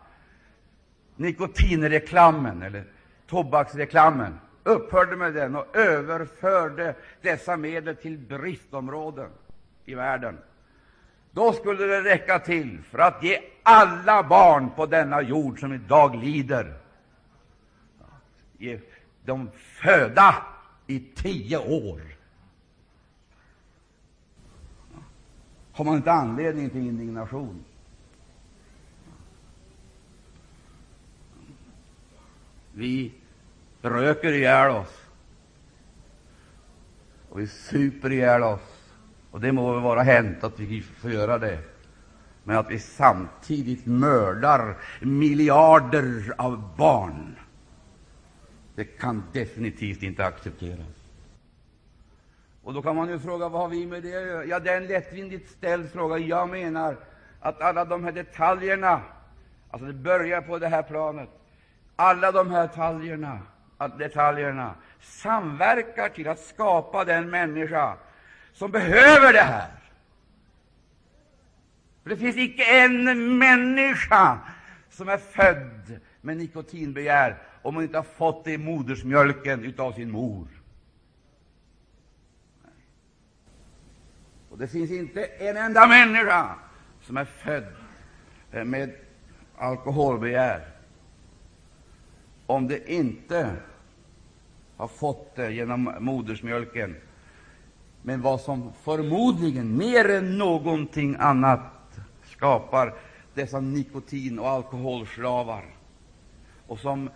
[1.15, 2.84] nikotinreklamen eller
[3.27, 9.30] tobaksreklamen upphörde med den och överförde dessa medel till bristområden
[9.86, 10.38] i världen,
[11.32, 15.78] då skulle det räcka till för att ge alla barn på denna jord som i
[15.78, 16.73] dag lider
[18.58, 18.80] ge
[19.25, 20.36] dem föda
[20.88, 22.01] i tio år.
[25.71, 27.63] Har man inte anledning till indignation?
[32.73, 33.13] Vi
[33.86, 35.06] röker ihjäl oss
[37.36, 38.93] och vi super ihjäl oss.
[39.32, 41.60] Och det må väl vara hänt att vi får göra det.
[42.43, 47.36] Men att vi samtidigt mördar miljarder av barn,
[48.76, 50.88] det kan definitivt inte accepteras.
[52.63, 54.45] Och Då kan man ju fråga vad har vi med det att göra?
[54.45, 56.17] Ja, det är en lättvindigt ställd fråga.
[56.17, 56.98] Jag menar
[57.39, 59.02] att alla de här detaljerna,
[59.69, 61.30] alltså det börjar på det här planet,
[61.95, 63.39] alla de här detaljerna,
[63.77, 67.97] att detaljerna samverkar till att skapa den människa
[68.53, 69.71] som behöver det här.
[72.03, 74.39] För det finns icke en människa
[74.89, 80.11] som är född med nikotinbegär om hon inte har fått det i modersmjölken av sin
[80.11, 80.47] mor.
[84.49, 86.55] Och det finns inte en enda människa
[87.01, 87.75] som är född
[88.51, 88.95] med
[89.57, 90.74] alkoholbegär
[92.45, 93.55] om det inte
[94.77, 96.95] har fått det genom modersmjölken.
[98.01, 102.93] Men vad som förmodligen mer än någonting annat skapar
[103.34, 105.65] dessa nikotin och alkoholslavar
[106.67, 107.10] och som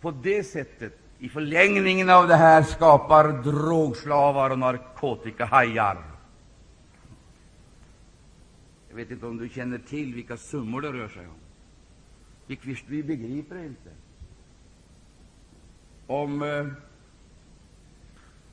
[0.00, 6.04] på det sättet i förlängningen av det här skapar drogslavar och narkotikahajar.
[8.88, 11.34] Jag vet inte om du känner till vilka summor det rör sig om.
[12.46, 13.90] Vi, vi begriper inte.
[16.10, 16.66] Om eh,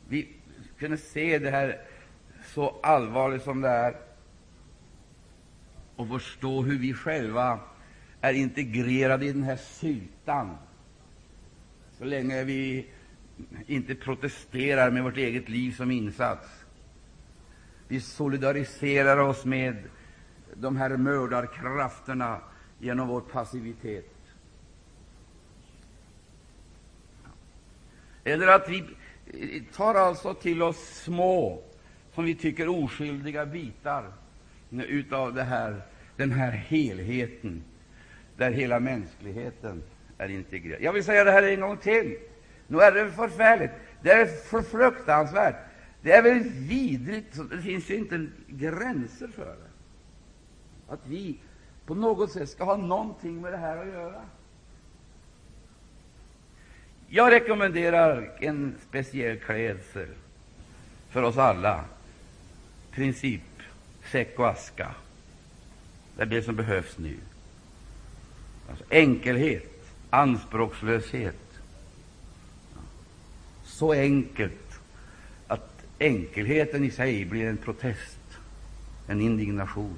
[0.07, 0.27] vi
[0.79, 1.81] kunde se det här
[2.45, 3.95] så allvarligt som det är
[5.95, 7.59] och förstå hur vi själva
[8.21, 10.57] är integrerade i den här syltan,
[11.97, 12.87] så länge vi
[13.67, 16.47] inte protesterar med vårt eget liv som insats.
[17.87, 19.83] Vi solidariserar oss med
[20.53, 22.39] de här mördarkrafterna
[22.79, 24.16] genom vår passivitet.
[28.27, 31.61] Eller att vi eh, tar alltså till oss små,
[32.15, 34.05] som vi tycker oskyldiga bitar
[34.71, 35.81] utav det här,
[36.15, 37.63] den här helheten,
[38.37, 39.83] där hela mänskligheten
[40.17, 40.81] är integrerad.
[40.81, 42.17] Jag vill säga det här en gång till.
[42.67, 43.71] Nu är det förfärligt.
[44.01, 45.55] Det är för fruktansvärt.
[46.01, 47.39] Det är väl vidrigt.
[47.51, 50.93] Det finns ju inte gränser för det.
[50.93, 51.39] Att vi
[51.85, 54.21] på något sätt ska ha någonting med det här att göra.
[57.09, 60.07] Jag rekommenderar en speciell klädsel
[61.09, 61.85] för oss alla.
[62.91, 63.41] Princip
[64.11, 64.91] säck och aska.
[66.15, 67.17] Det är det som behövs nu.
[68.69, 71.35] Alltså enkelhet, anspråkslöshet.
[73.63, 74.79] Så enkelt
[75.47, 78.19] att enkelheten i sig blir en protest,
[79.07, 79.97] en indignation,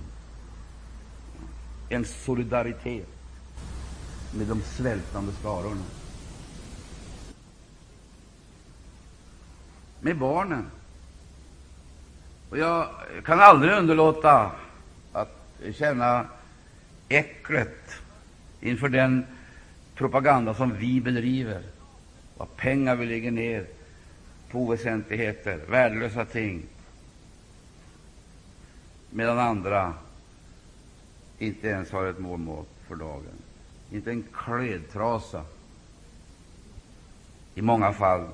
[1.89, 3.07] en solidaritet
[4.33, 5.83] med de svältande skarorna.
[10.01, 10.65] Med barnen.
[12.49, 12.87] Och jag
[13.25, 14.51] kan aldrig underlåta
[15.13, 16.25] att känna
[17.09, 17.93] äcklet
[18.61, 19.25] inför den
[19.95, 21.61] propaganda som vi bedriver,
[22.37, 23.65] vad pengar vi lägger ner
[24.51, 26.63] på oväsentligheter, värdelösa ting,
[29.09, 29.93] medan andra
[31.39, 33.41] inte ens har ett mål för dagen,
[33.91, 35.43] inte en klädtrasa.
[37.55, 38.27] I många fall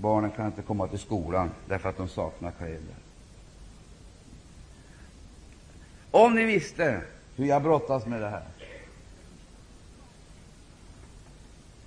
[0.00, 2.94] Barnen kan inte komma till skolan därför att de saknar kläder.
[6.10, 7.02] Om ni visste
[7.36, 8.44] hur jag brottas med det här,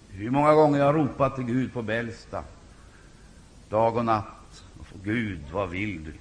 [0.10, 2.43] hur många gånger jag ropat till Gud på Bällsta,
[3.69, 4.63] dag och natt.
[4.93, 6.13] Och Gud, vad vill du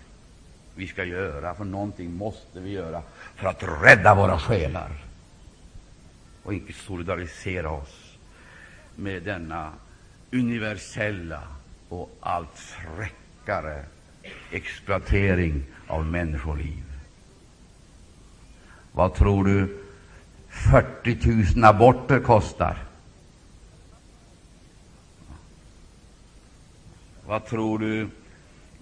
[0.74, 1.54] vi ska göra?
[1.54, 3.02] För någonting måste vi göra
[3.36, 4.90] för att rädda våra själar
[6.42, 8.16] och inte solidarisera oss
[8.96, 9.72] med denna
[10.32, 11.42] universella
[11.90, 13.84] och allt fräckare
[14.50, 16.84] exploatering av människoliv.
[18.92, 19.84] Vad tror du
[20.48, 22.76] 40 000 aborter kostar?
[27.26, 28.08] Vad tror du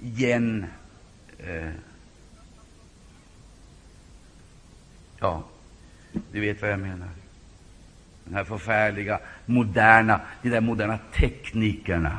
[0.00, 0.66] igen
[1.38, 1.70] eh,
[5.20, 5.42] Ja,
[6.32, 7.08] du vet vad jag menar.
[8.24, 12.18] De här förfärliga, moderna, de där moderna teknikerna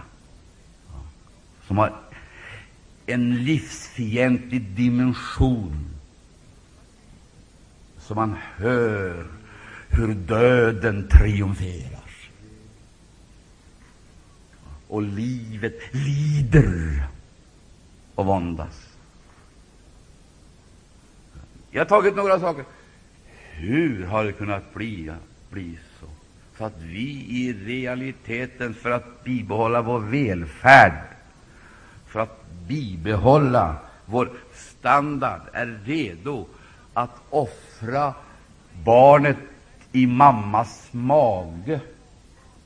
[1.70, 1.93] som har
[3.05, 5.89] en livsfientlig dimension,
[7.97, 9.28] så man hör
[9.89, 11.99] hur döden triumferar.
[14.88, 17.03] och livet lider
[18.15, 18.89] och våndas.
[21.72, 22.65] Jag har tagit några saker.
[23.51, 25.11] Hur har det kunnat bli,
[25.49, 26.05] bli så?
[26.57, 31.18] Så att vi i realiteten, för att bibehålla vår välfärd,
[32.10, 36.45] för att bibehålla vår standard, är redo
[36.93, 38.14] att offra
[38.84, 39.38] barnet
[39.91, 41.80] i mammas mage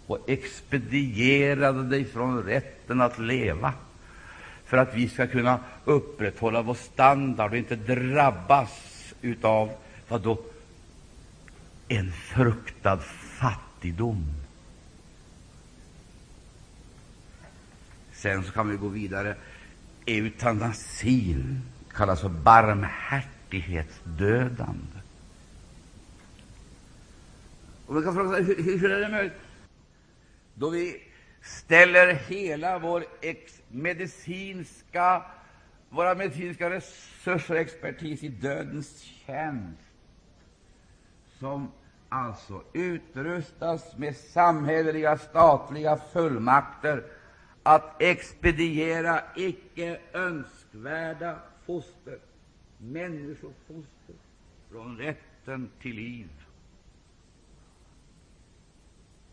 [0.08, 3.74] och expedierade dig från rätten att leva
[4.66, 8.70] för att vi skall kunna upprätthålla vår standard och inte drabbas
[9.22, 9.72] utav
[10.08, 10.38] vad då?
[11.88, 13.00] En fruktad
[13.40, 14.43] fattigdom.
[18.24, 19.36] Sen så kan vi gå vidare.
[20.06, 21.62] Eutanasin
[21.94, 25.00] kallas för barmhärtighetsdödande.
[27.88, 29.34] Och vi kan fråga hur, hur är det möjligt?
[30.54, 31.02] Då vi
[31.42, 33.06] ställer hela vår
[33.68, 35.24] medicinska,
[35.90, 39.82] våra medicinska resurser och expertis i dödens tjänst,
[41.40, 41.72] som
[42.10, 47.04] alltså utrustas med samhälleliga statliga fullmakter
[47.64, 52.20] att expediera icke önskvärda foster,
[52.78, 54.16] människofoster,
[54.72, 56.30] från rätten till liv.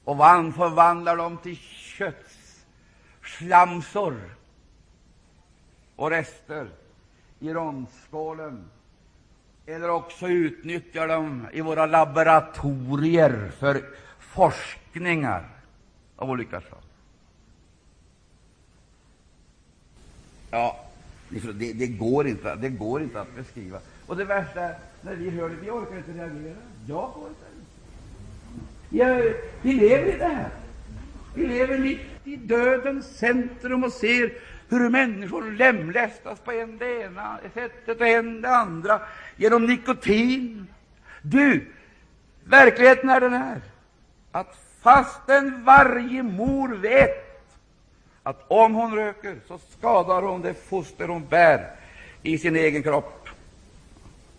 [0.04, 4.20] Och man förvandlar dem till köttslamsor.
[5.96, 6.70] Och rester
[7.40, 8.70] i rondskålen.
[9.66, 13.82] Eller också utnyttjar dem i våra laboratorier för
[14.18, 15.48] forskningar
[16.16, 16.80] av olika slag.
[20.50, 20.84] Ja,
[21.28, 23.78] det, det, går inte, det går inte att beskriva.
[24.06, 26.56] Och det värsta är, när vi hör det, vi orkar inte reagera.
[26.86, 27.50] Jag orkar
[28.90, 30.50] Jag, vi lever i det här.
[31.34, 34.32] Vi lever mitt i dödens centrum och ser
[34.68, 39.00] hur människor lemlästas på en det ena sättet och en det andra
[39.36, 40.66] genom nikotin.
[41.22, 41.66] Du,
[42.44, 43.60] verkligheten är den här
[44.32, 47.29] att fastän varje mor vet
[48.30, 51.70] att om hon röker så skadar hon det foster hon bär
[52.22, 53.28] i sin egen kropp.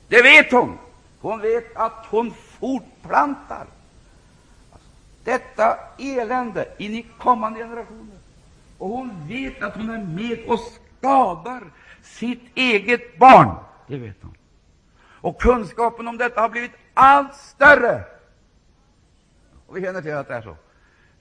[0.07, 0.77] Det vet hon.
[1.19, 3.67] Hon vet att hon fortplantar
[5.23, 8.17] detta elände in i kommande generationer.
[8.77, 11.63] Och hon vet att hon är med och skadar
[12.03, 13.55] sitt eget barn.
[13.87, 14.35] Det vet hon.
[15.21, 18.03] Och kunskapen om detta har blivit allt större.
[19.67, 20.55] Och vi känner till att det är så.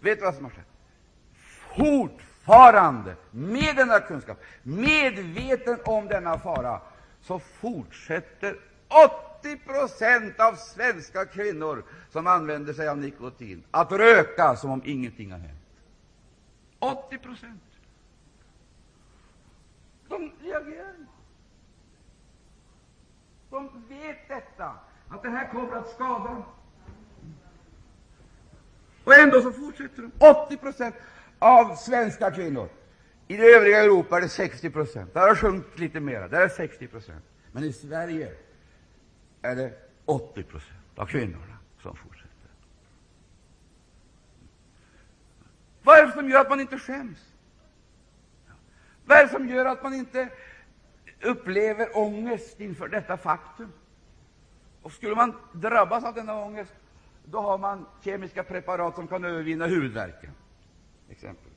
[0.00, 0.66] Vet du vad som har skett?
[2.40, 6.80] Fortfarande, med denna kunskap, medveten om denna fara,
[7.22, 8.56] så fortsätter
[9.40, 15.32] 80 procent av svenska kvinnor som använder sig av nikotin att röka som om ingenting
[15.32, 15.60] har hänt.
[16.78, 17.62] 80 procent.
[20.08, 21.12] De reagerar inte.
[23.50, 24.74] De vet detta,
[25.08, 26.42] att det här kommer att skada.
[29.04, 30.12] Och ändå så fortsätter de.
[30.46, 30.94] 80 procent
[31.40, 32.68] av svenska kvinnor.
[33.28, 35.14] I det övriga Europa är det 60 procent.
[35.14, 36.28] Där har sjunkit lite mer.
[36.28, 37.24] Där är 60 procent.
[37.52, 38.32] Men i Sverige
[39.42, 39.72] är det
[40.04, 42.30] 80 procent av kvinnorna som fortsätter.
[45.82, 47.18] Vad är det som gör att man inte skäms?
[49.04, 50.28] Vad är det som gör att man inte
[51.22, 53.72] upplever ångest inför detta faktum?
[54.82, 56.72] Och skulle man drabbas av denna ångest,
[57.24, 60.30] då har man kemiska preparat som kan övervinna huvudvärken,
[61.10, 61.50] exempelvis.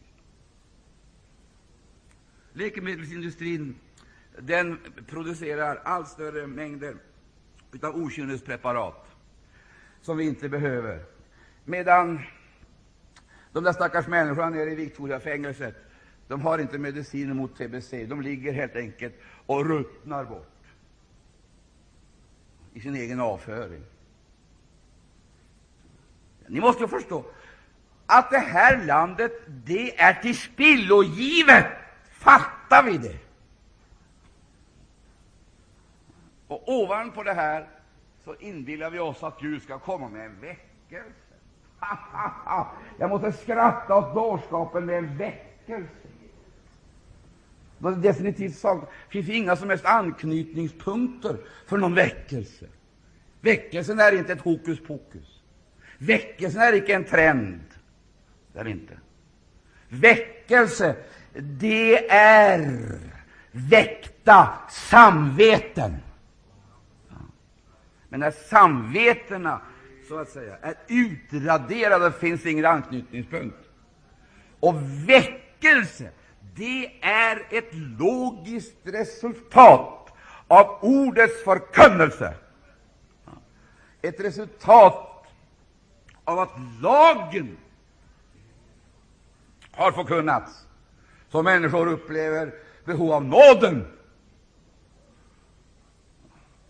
[2.53, 3.75] Läkemedelsindustrin
[4.39, 6.95] den producerar allt större mängder
[7.81, 9.07] av okynnespreparat
[10.01, 11.05] som vi inte behöver,
[11.65, 12.21] medan
[13.51, 15.75] de där stackars människorna nere i Victoriafängelset
[16.27, 18.05] de har inte mediciner mot tbc.
[18.05, 19.13] De ligger helt enkelt
[19.45, 20.63] och ruttnar bort
[22.73, 23.83] i sin egen avföring.
[26.47, 27.25] Ni måste förstå
[28.05, 31.65] att det här landet det är tillspillogivet.
[32.11, 33.17] Fattar vi det?
[36.47, 37.67] Och ovanpå det här
[38.25, 41.09] så inbillar vi oss att Gud ska komma med en väckelse.
[42.99, 46.07] Jag måste skratta åt dårskapen med en väckelse.
[47.77, 51.37] Det definitivt sagt, finns inga som helst anknytningspunkter
[51.67, 52.65] för någon väckelse.
[53.41, 55.41] Väckelsen är inte ett hokus pokus.
[55.97, 57.72] Väckelsen är inte en trend.
[58.53, 58.97] Det är inte.
[59.89, 60.95] Väckelse,
[61.33, 62.81] det är
[63.51, 65.97] väckta samveten.
[68.09, 69.61] Men när samvetena
[70.07, 73.57] så att säga är utraderade finns ingen anknytningspunkt.
[74.59, 74.75] Och
[75.09, 76.09] Väckelse,
[76.55, 80.13] det är ett logiskt resultat
[80.47, 82.33] av ordets förkunnelse.
[84.01, 85.25] Ett resultat
[86.23, 86.51] av att
[86.81, 87.57] lagen
[89.75, 90.67] har förkunnats,
[91.29, 92.53] så människor upplever
[92.85, 93.87] behov av nåden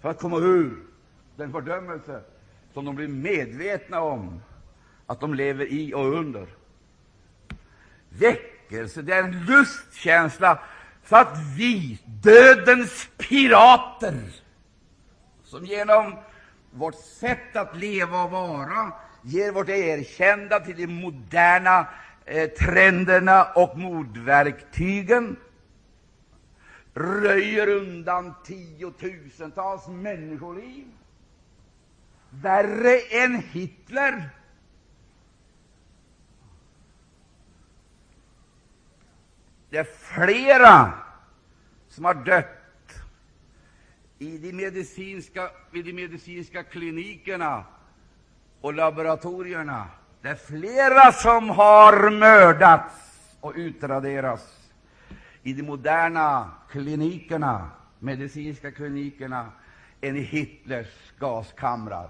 [0.02, 0.78] för att komma ur
[1.36, 2.22] den fördömelse
[2.74, 4.42] som de blir medvetna om
[5.06, 6.48] att de lever i och under.
[8.10, 10.60] Väckelse, det är en lustkänsla
[11.06, 14.20] så att vi, dödens pirater,
[15.44, 16.16] som genom
[16.72, 18.92] vårt sätt att leva och vara
[19.22, 21.88] ger vårt erkända till de moderna
[22.26, 25.36] Eh, trenderna och mordverktygen,
[26.94, 30.88] röjer undan tiotusentals människoliv,
[32.30, 34.30] värre än Hitler.
[39.70, 40.94] Det är flera
[41.88, 43.04] som har dött
[44.20, 47.66] i de medicinska, vid de medicinska klinikerna
[48.62, 49.90] och laboratorierna.
[50.24, 52.94] Det är flera som har mördats
[53.40, 54.70] och utraderats
[55.42, 59.52] i de moderna klinikerna, medicinska klinikerna
[60.02, 62.10] än i Hitlers gaskamrar.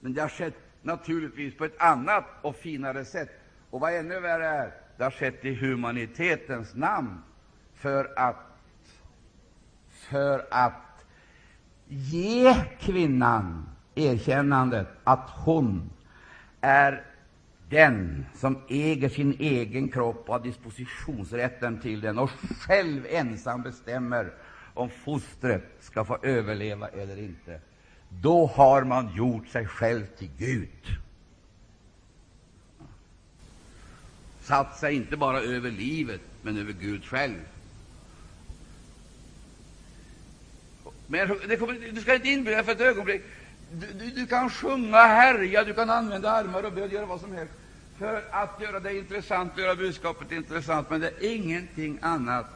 [0.00, 3.30] Men det har skett naturligtvis på ett annat och finare sätt.
[3.70, 7.22] Och vad ännu värre är, det har skett i humanitetens namn
[7.74, 8.46] för att,
[9.90, 10.83] för att
[11.94, 15.90] ge kvinnan erkännandet att hon
[16.60, 17.04] är
[17.70, 22.30] den som äger sin egen kropp och har dispositionsrätten till den och
[22.60, 24.32] själv ensam bestämmer
[24.74, 27.60] om fostret ska få överleva eller inte,
[28.08, 30.98] då har man gjort sig själv till Gud.
[34.40, 37.40] Satt sig inte bara över livet, men över Gud själv.
[41.06, 43.22] Men det kommer, du ska inte inbilla dig för ett ögonblick
[43.72, 47.32] du, du, du, kan sjunga, härja, du kan använda armar och böd, göra vad som
[47.32, 47.52] helst
[47.98, 52.46] för att göra det intressant, göra budskapet intressant, men det är ingenting annat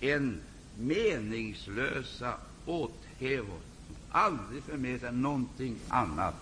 [0.00, 0.40] än
[0.78, 2.34] meningslösa
[2.66, 6.34] åthävor som aldrig för med sig någonting annat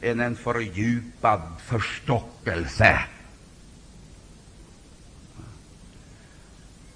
[0.00, 2.98] än en fördjupad förstockelse.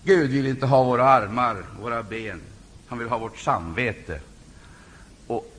[0.05, 2.41] Gud vill inte ha våra armar, våra ben.
[2.91, 4.21] Han vill ha vårt samvete.
[5.27, 5.53] Och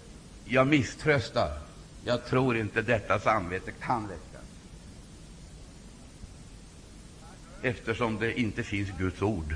[0.45, 1.59] jag misströstar.
[2.03, 4.45] Jag tror inte detta samvete kan väckas,
[7.61, 9.55] eftersom det inte finns Guds ord.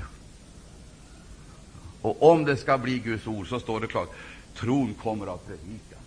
[2.02, 4.10] Och om det ska bli Guds ord, så står det klart
[4.54, 6.00] tron kommer av predikan.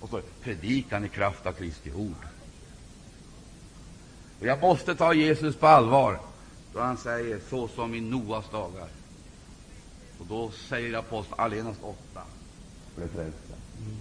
[0.00, 2.26] Och så predikan i kraft av Kristi ord.
[4.40, 6.20] Och jag måste ta Jesus på allvar
[6.72, 8.88] då han säger så som i Noas dagar.
[10.18, 12.22] Och då säger aposteln allenast åtta
[12.96, 13.54] blev frälsta.
[13.78, 13.96] Mm.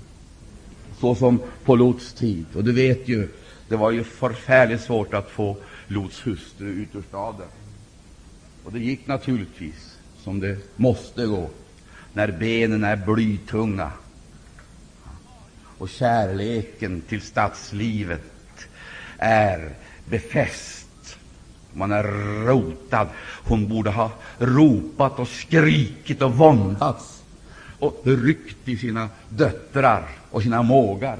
[0.99, 2.45] Så som på Lots tid.
[2.55, 3.29] Och du vet ju,
[3.67, 5.57] det var ju förfärligt svårt att få
[5.87, 7.47] Lots hustru ut ur staden.
[8.63, 11.49] Och det gick naturligtvis som det måste gå
[12.13, 13.91] när benen är blytunga
[15.77, 18.21] och kärleken till stadslivet
[19.17, 20.84] är befäst.
[21.75, 22.03] Man är
[22.45, 23.07] rotad.
[23.43, 27.23] Hon borde ha ropat och skrikit och våndats
[27.79, 31.19] och ryckt i sina döttrar och sina mågar,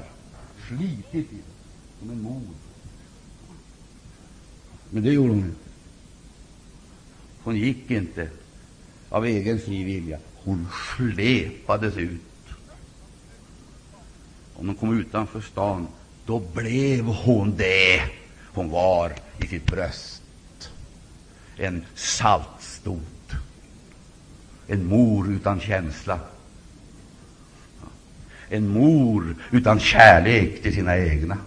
[0.68, 1.42] slitit i dem
[2.00, 2.42] som en mor.
[4.90, 5.60] Men det gjorde hon inte.
[7.42, 8.28] Hon gick inte
[9.08, 10.18] av egen fri vilja.
[10.34, 12.20] Hon släpades ut.
[14.54, 15.86] Om hon kom utanför stan,
[16.26, 18.02] då blev hon det
[18.56, 20.22] hon var i sitt bröst.
[21.56, 23.00] En saltstod,
[24.66, 26.20] en mor utan känsla,
[28.48, 31.38] en mor utan kärlek till sina egna,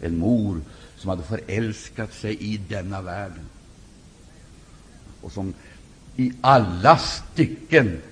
[0.00, 0.60] en mor
[0.96, 3.48] som hade förälskat sig i denna världen.
[5.20, 5.54] Och som
[6.16, 8.02] i alla stycken,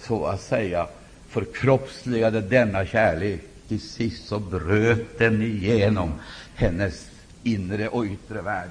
[0.00, 0.86] så att säga,
[1.28, 3.40] förkroppsligade denna kärlek.
[3.68, 6.12] Till sist så bröt den igenom
[6.54, 7.06] hennes
[7.42, 8.70] inre och yttre värld,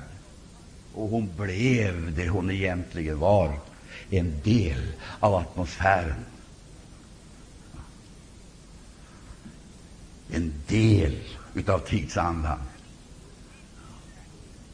[0.94, 3.60] och hon blev det hon egentligen var,
[4.10, 6.26] en del av atmosfären.
[10.32, 11.18] En del
[11.68, 12.60] av tidsandan.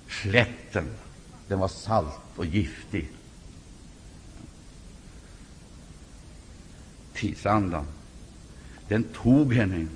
[0.09, 0.88] Slätten,
[1.47, 3.09] den var salt och giftig.
[7.13, 7.86] Tidsandan,
[8.88, 9.93] den tog henne inte.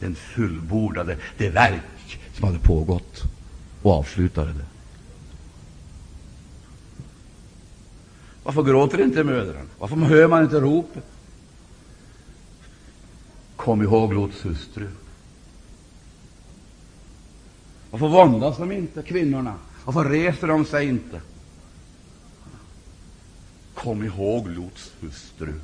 [0.00, 3.22] Den fullbordade det verk som hade pågått
[3.82, 4.77] och avslutade det.
[8.48, 9.68] Varför gråter inte mödrarna?
[9.78, 11.04] Varför hör man inte ropet?
[13.56, 14.88] Kom ihåg Lots hustru.
[17.90, 19.54] Varför våndas de inte, kvinnorna?
[19.84, 21.20] Varför reser de sig inte?
[23.74, 25.54] Kom ihåg Lots hustru.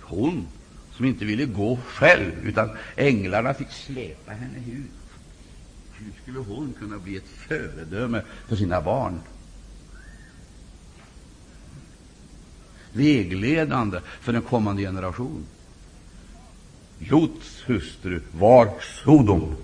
[0.00, 0.46] Hon
[0.92, 5.07] som inte ville gå själv, utan änglarna fick släpa henne ut.
[5.98, 9.20] Hur skulle hon kunna bli ett föredöme för sina barn?
[12.92, 15.46] Vägledande för en kommande generation.
[16.98, 18.70] Lots hustru var
[19.04, 19.56] Sodom.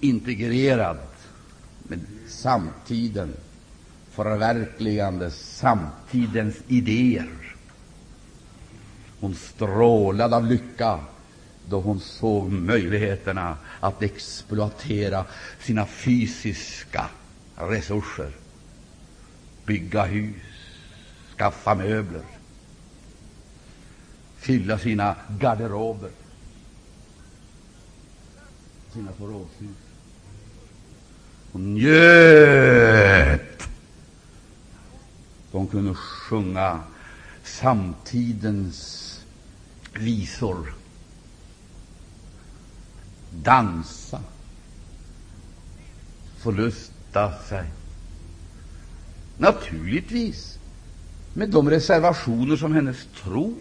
[0.00, 0.98] Integrerad
[1.82, 3.36] med samtiden,
[4.10, 7.56] förverkligande samtidens idéer.
[9.20, 11.00] Hon strålade av lycka
[11.68, 15.24] då hon såg möjligheterna att exploatera
[15.60, 17.08] sina fysiska
[17.56, 18.30] resurser,
[19.66, 20.42] bygga hus,
[21.36, 22.24] skaffa möbler,
[24.36, 26.10] fylla sina garderober,
[28.92, 29.76] sina förrådshus.
[31.52, 33.68] Hon njöt.
[35.52, 36.80] De kunde sjunga
[37.44, 39.20] samtidens
[39.92, 40.74] visor,
[43.42, 44.20] dansa,
[46.38, 47.64] få lufta sig.
[49.38, 50.58] Naturligtvis
[51.32, 53.54] med de reservationer som hennes tro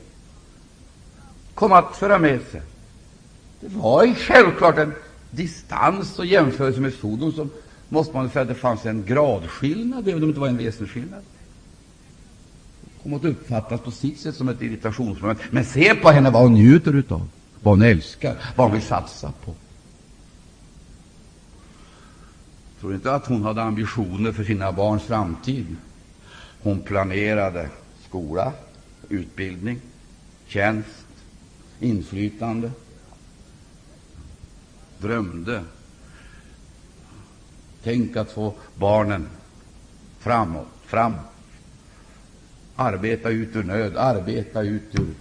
[1.53, 2.61] kom att föra med sig.
[3.59, 4.93] Det var självklart en
[5.31, 7.49] distans och jämförelse med Sodom som
[7.89, 11.21] måste man säga att det fanns en gradskillnad, även om det inte var en väsensskillnad.
[12.81, 15.39] Det kom att uppfattas på sitt sätt som ett irritationsmoment.
[15.51, 17.27] Men se på henne, vad hon njuter utav,
[17.61, 19.53] vad hon älskar, vad hon vill satsa på.
[22.72, 25.75] Jag tror inte att hon hade ambitioner för sina barns framtid.
[26.63, 27.69] Hon planerade
[28.07, 28.53] skola,
[29.09, 29.81] utbildning,
[30.47, 31.05] tjänst,
[31.79, 32.71] inflytande,
[34.97, 35.63] drömde.
[37.83, 39.27] Tänk att få barnen
[40.19, 41.13] framåt, fram.
[42.75, 45.13] Arbeta ut ur nöd, arbeta ut ur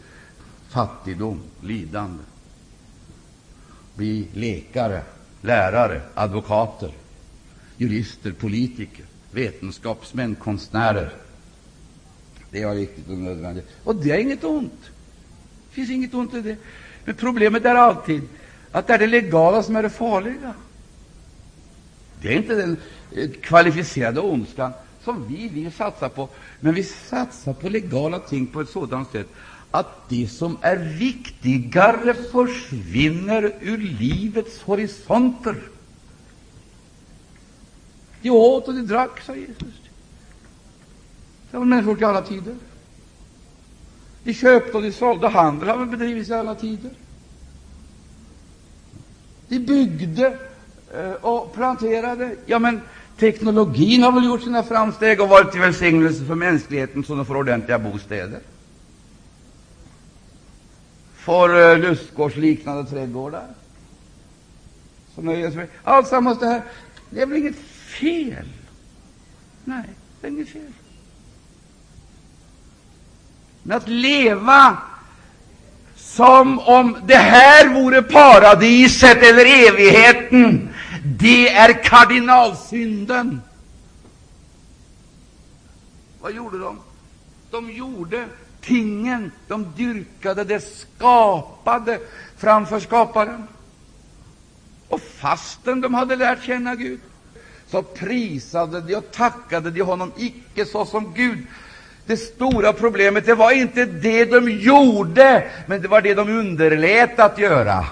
[0.69, 2.23] fattigdom, lidande.
[3.95, 5.03] Bli läkare,
[5.41, 6.93] lärare, advokater,
[7.77, 11.13] jurister, politiker, vetenskapsmän, konstnärer.
[12.51, 13.69] Det var viktigt och nödvändigt.
[13.85, 14.81] Och det är inget ont.
[15.69, 16.57] Det finns inget ont i det.
[17.05, 18.23] Men problemet är alltid
[18.73, 20.55] att det är det legala som är det farliga.
[22.23, 22.77] Det är inte den
[23.13, 24.73] eh, kvalificerade ondskan
[25.05, 26.29] som vi vill satsa på,
[26.61, 29.29] men vi satsar på legala ting på ett sådant sätt
[29.71, 35.57] att det som är viktigare försvinner ur livets horisonter.
[38.23, 39.75] De åt och de drack, sa Jesus.
[41.51, 42.55] Det var människor i alla tider.
[44.25, 45.29] De köpte och de sålde.
[45.29, 46.91] Handel har bedrivits i alla tider.
[49.49, 50.39] De byggde
[50.95, 52.37] eh, och planterade.
[52.47, 52.81] Ja, men
[53.19, 57.37] teknologin har väl gjort sina framsteg och varit till välsignelse för mänskligheten, så de får
[57.37, 58.41] ordentliga bostäder.
[61.17, 63.47] Får eh, lustgårdsliknande trädgårdar.
[65.15, 65.69] Som nöjer sig med.
[65.85, 66.63] Alltsammans det här.
[67.11, 67.57] Det är väl inget
[67.93, 68.49] fel?
[69.65, 69.89] Nej,
[70.21, 70.73] det är inget fel.
[73.63, 74.79] Men att leva
[75.97, 80.69] som om det här vore paradiset eller evigheten,
[81.05, 83.41] det är kardinalsynden.
[86.21, 86.81] Vad gjorde de?
[87.51, 88.27] De gjorde
[88.61, 92.01] tingen, de dyrkade det skapade
[92.37, 93.49] framför skaparen.
[94.89, 97.01] Och fastän de hade lärt känna Gud,
[97.73, 101.39] så prisade de och tackade de honom icke såsom Gud.
[102.07, 107.19] Det stora problemet det var inte det de gjorde, men det var det de underlät
[107.19, 107.87] att göra.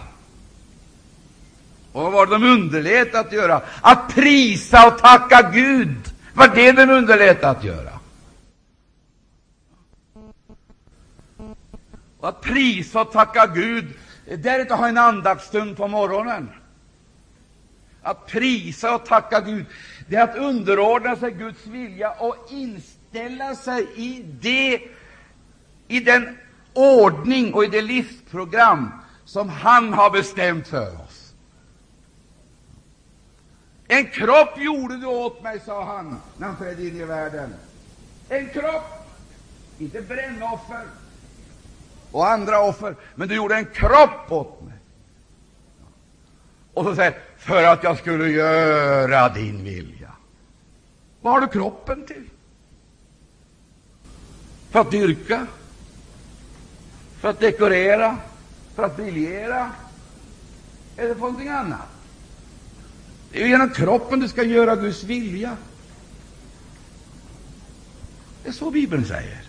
[1.92, 3.62] Och vad var det de underlät att göra?
[3.80, 5.96] Att prisa och tacka Gud
[6.34, 7.92] var det de underlät att göra.
[12.20, 13.86] Och att prisa och tacka Gud,
[14.24, 16.48] det är inte att ha en andaktsstund på morgonen.
[18.02, 19.66] Att prisa och tacka Gud,
[20.08, 24.80] det är att underordna sig Guds vilja och inställa sig i, det,
[25.88, 26.38] i den
[26.72, 28.90] ordning och i det livsprogram
[29.24, 31.34] som Han har bestämt för oss.
[33.88, 37.54] En kropp gjorde du åt mig, sa han när han trädde in i världen.
[38.28, 38.84] En kropp.
[39.78, 40.86] inte brännoffer
[42.10, 44.78] och andra offer, men du gjorde en kropp åt mig.
[46.74, 50.12] Och så säger för att jag skulle göra din vilja.
[51.20, 52.30] Vad har du kroppen till?
[54.70, 55.46] För att dyrka?
[57.20, 58.16] För att dekorera?
[58.74, 59.70] För att briljera?
[60.96, 61.88] Eller för någonting annat?
[63.32, 65.56] Det är genom kroppen du ska göra Guds vilja.
[68.42, 69.42] Det är så Bibeln säger.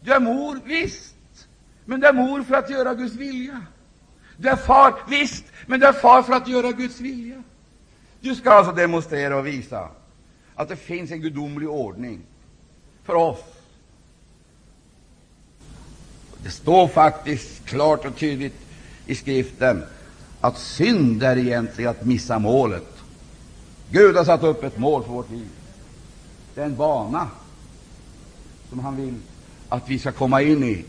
[0.00, 1.14] Du är mor, visst,
[1.84, 3.62] men du är mor för att göra Guds vilja.
[4.36, 7.42] Du är far, visst, men du är far för att göra Guds vilja.
[8.20, 9.88] Du ska alltså demonstrera och visa
[10.54, 12.20] att det finns en gudomlig ordning
[13.04, 13.44] för oss.
[16.42, 18.56] Det står faktiskt klart och tydligt
[19.06, 19.84] i Skriften
[20.40, 22.96] att synd är egentligen att missa målet.
[23.90, 25.48] Gud har satt upp ett mål för vårt liv.
[26.54, 27.28] Det är en bana
[28.68, 29.14] som han vill
[29.68, 30.84] att vi ska komma in i.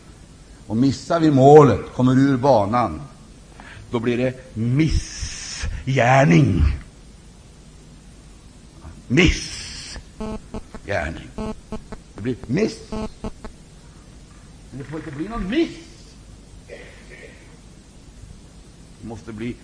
[0.66, 3.02] Och missar vi målet, kommer ur banan,
[3.90, 6.62] då blir det missgärning.
[9.06, 11.28] Missgärning.
[12.14, 12.78] Det blir miss.
[12.90, 13.08] Men
[14.70, 15.76] det får inte bli någon miss.
[19.00, 19.56] Det måste bli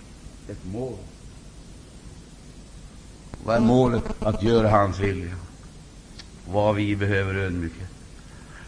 [0.49, 0.97] ett mål.
[3.43, 4.03] Vad är målet?
[4.19, 5.35] Att göra hans vilja.
[6.47, 7.89] Vad vi behöver ödmjukhet,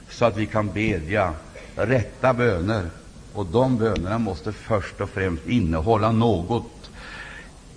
[0.09, 1.33] så att vi kan bedja
[1.75, 2.89] rätta böner.
[3.37, 6.89] Och de bönerna måste först och främst innehålla något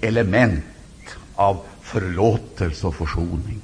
[0.01, 0.65] element
[1.35, 3.61] av förlåtelse och försoning.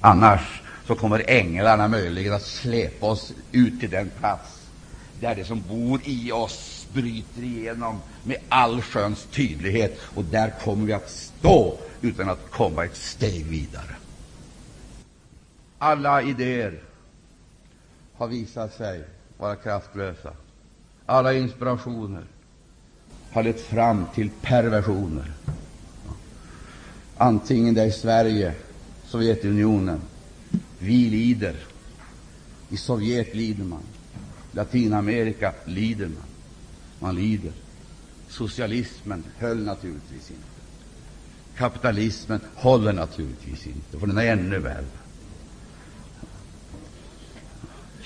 [0.00, 4.68] Annars så kommer änglarna möjligen att släpa oss ut till den plats
[5.20, 10.86] där det som bor i oss bryter igenom med all sköns tydlighet, och där kommer
[10.86, 13.96] vi att stå utan att komma ett steg vidare.
[15.78, 16.80] Alla idéer
[18.16, 19.04] har visat sig
[19.38, 20.32] vara kraftlösa.
[21.06, 22.24] Alla inspirationer
[23.32, 25.32] har lett fram till perversioner.
[27.16, 28.54] Antingen det är i Sverige,
[29.04, 30.00] Sovjetunionen,
[30.78, 31.56] vi lider.
[32.68, 33.82] I Sovjet lider man.
[34.52, 36.24] Latinamerika lider man.
[36.98, 37.52] Man lider.
[38.28, 40.42] Socialismen höll naturligtvis inte.
[41.56, 44.84] Kapitalismen håller naturligtvis inte, för den är ännu värre.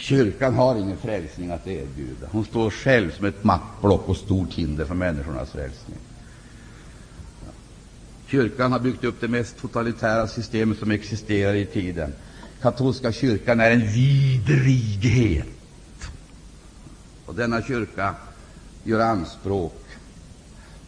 [0.00, 2.26] Kyrkan har ingen frälsning att erbjuda.
[2.30, 5.98] Hon står själv som ett maktblock och stort hinder för människornas frälsning.
[8.26, 12.12] Kyrkan har byggt upp det mest totalitära systemet som existerar i tiden.
[12.62, 15.46] Katolska kyrkan är en vidrighet.
[17.26, 18.14] Och denna kyrka
[18.84, 19.84] gör anspråk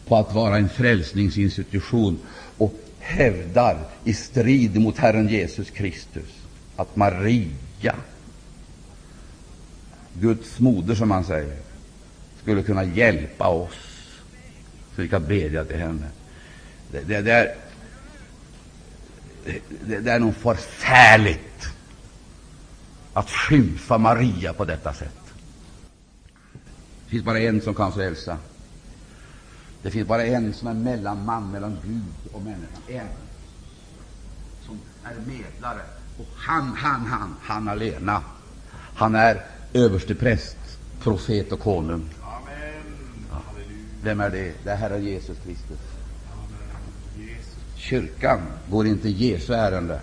[0.07, 2.19] på att vara en frälsningsinstitution
[2.57, 6.29] och hävdar i strid mot Herren Jesus Kristus
[6.75, 7.95] att Maria,
[10.13, 11.57] Guds moder, som man säger,
[12.41, 13.75] skulle kunna hjälpa oss,
[14.95, 16.07] så vi kan bedja till henne.
[16.91, 17.55] Det, det, det, är,
[19.85, 21.67] det, det är nog förfärligt
[23.13, 25.33] att skymfa Maria på detta sätt.
[27.05, 28.37] Det finns bara en som kan frälsa.
[29.81, 32.81] Det finns bara en som är mellanman mellan Gud och människan.
[32.87, 33.07] En
[34.65, 35.81] som är medlare.
[36.17, 38.21] Och han, han, han, han alena.
[38.95, 40.57] Han är överste präst,
[40.99, 42.09] profet och konung.
[42.21, 43.41] Ja.
[44.03, 44.51] Vem är det?
[44.63, 45.79] Det är Herren Jesus Kristus.
[47.75, 49.99] Kyrkan går inte Jesu ärende.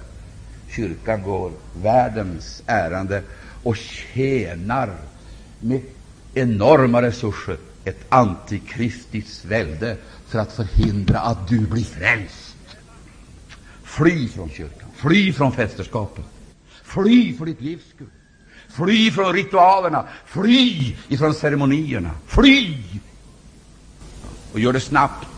[0.69, 1.53] Kyrkan går
[1.83, 3.23] världens ärende
[3.63, 4.95] och tjänar
[5.61, 5.81] med
[6.35, 9.97] enorma resurser ett antikristiskt välde
[10.27, 12.57] för att förhindra att du blir frälst.
[13.83, 16.25] Fly från kyrkan, fly från fästerskapet,
[16.83, 18.07] fly för ditt livs skull,
[18.73, 22.77] fly från ritualerna, fly ifrån ceremonierna, fly!
[24.53, 25.29] Och gör det snabbt,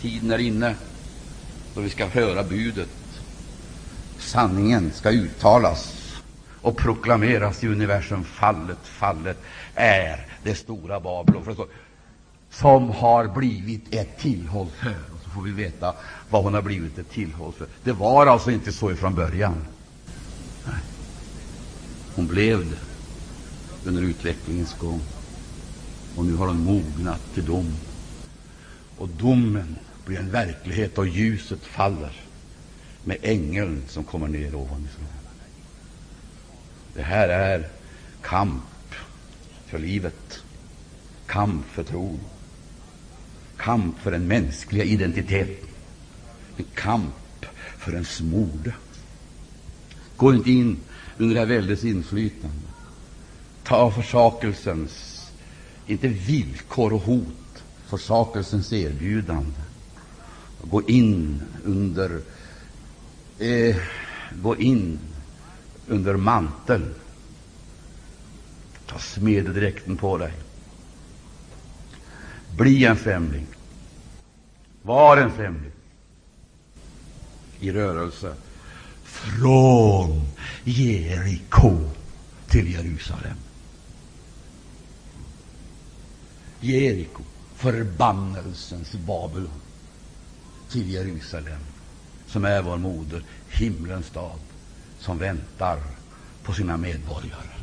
[0.00, 0.74] tiden är inne
[1.74, 2.88] då vi ska höra budet.
[4.18, 5.96] Sanningen ska uttalas
[6.60, 8.24] och proklameras i universum.
[8.24, 9.38] Fallet, fallet
[9.74, 11.66] är det stora Babylon,
[12.50, 14.90] som har blivit ett tillhåll för.
[14.90, 15.94] Och så får vi veta
[16.30, 17.66] vad hon har blivit ett tillhåll för.
[17.84, 19.54] Det var alltså inte så från början.
[20.66, 20.80] Nej.
[22.14, 22.76] Hon blev det
[23.88, 25.00] under utvecklingens gång.
[26.16, 27.72] Och nu har hon mognat till dom.
[28.96, 32.12] Och domen blir en verklighet och ljuset faller
[33.04, 35.06] med ängeln som kommer ner ovanifrån.
[36.94, 37.68] Det här är
[38.22, 38.94] kamp
[39.66, 40.42] för livet,
[41.26, 42.20] kamp för tron,
[43.56, 45.68] kamp för den mänskliga identiteten,
[46.56, 47.46] en kamp
[47.78, 48.74] för ens mode.
[50.16, 50.76] Gå inte in
[51.20, 52.56] under det här väldets inflytande.
[53.62, 55.26] Ta försakelsens,
[55.86, 59.60] inte villkor och hot, försakelsens erbjudande.
[60.62, 62.20] Gå in under
[63.38, 63.76] eh,
[64.32, 64.98] gå in
[65.88, 66.94] under manteln.
[68.86, 70.32] Ta smededräkten på dig.
[72.56, 73.46] Bli en främling.
[74.82, 75.72] Var en främling
[77.60, 78.34] i rörelse
[79.10, 80.22] från
[80.64, 81.78] Jeriko
[82.48, 83.36] till Jerusalem.
[86.60, 87.22] Jeriko,
[87.56, 89.60] förbannelsens Babylon,
[90.70, 91.60] till Jerusalem,
[92.26, 94.38] som är vår moder, himlens stad,
[94.98, 95.78] som väntar
[96.42, 97.54] på sina medborgare,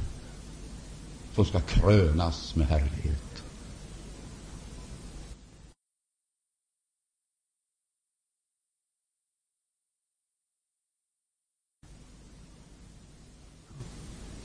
[1.36, 3.27] som ska krönas med härlighet.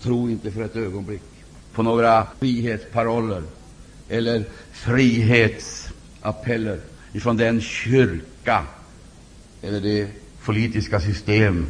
[0.03, 1.23] Tro inte för ett ögonblick
[1.73, 3.43] på några frihetsparoller
[4.09, 6.81] eller frihetsappeller
[7.13, 8.67] ifrån den kyrka
[9.63, 10.11] eller det
[10.45, 11.67] politiska system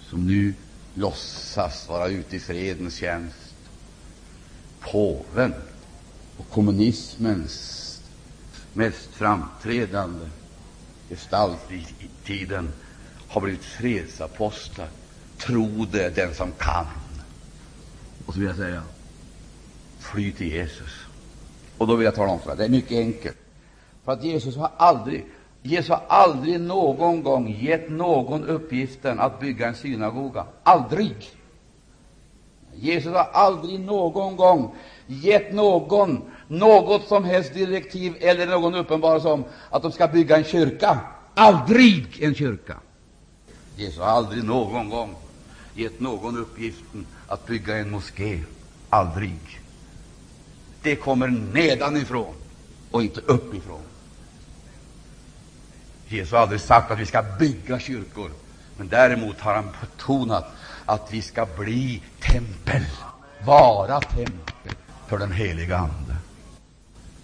[0.00, 0.54] som nu
[0.94, 3.36] låtsas vara ute i fredens tjänst.
[4.80, 5.54] Påven
[6.36, 7.86] och kommunismens
[8.72, 10.26] mest framträdande
[11.08, 11.86] gestalt i
[12.24, 12.72] tiden
[13.28, 14.88] har blivit fredsapostlar.
[15.38, 16.86] Tro det, den som kan.
[18.26, 18.82] Och så vill jag säga,
[19.98, 21.06] fly till Jesus.
[21.78, 23.36] Och då vill jag tala om för dig, det är mycket enkelt.
[24.04, 25.26] För att Jesus har aldrig,
[25.62, 30.46] Jesus har aldrig någon gång gett någon uppgiften att bygga en synagoga.
[30.62, 31.16] Aldrig!
[32.74, 34.74] Jesus har aldrig någon gång
[35.06, 40.44] gett någon något som helst direktiv eller någon uppenbarelse om att de ska bygga en
[40.44, 41.00] kyrka.
[41.34, 42.76] Aldrig en kyrka!
[43.76, 45.14] Jesus har aldrig någon gång
[45.74, 48.40] gett någon uppgiften att bygga en moské.
[48.90, 49.60] Aldrig.
[50.82, 52.34] Det kommer nedanifrån
[52.90, 53.82] och inte uppifrån.
[56.08, 58.30] Jesus har aldrig sagt att vi ska bygga kyrkor,
[58.76, 60.46] men däremot har han betonat
[60.86, 62.84] att vi ska bli tempel,
[63.44, 64.74] vara tempel
[65.08, 66.16] för den heliga Ande.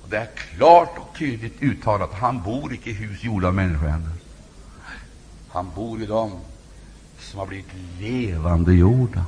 [0.02, 2.12] Och det är klart och tydligt uttalat.
[2.12, 4.12] Han bor icke i hus gjorda av människohänder.
[5.48, 6.40] Han bor i dem
[7.18, 9.24] som har blivit levande jorda.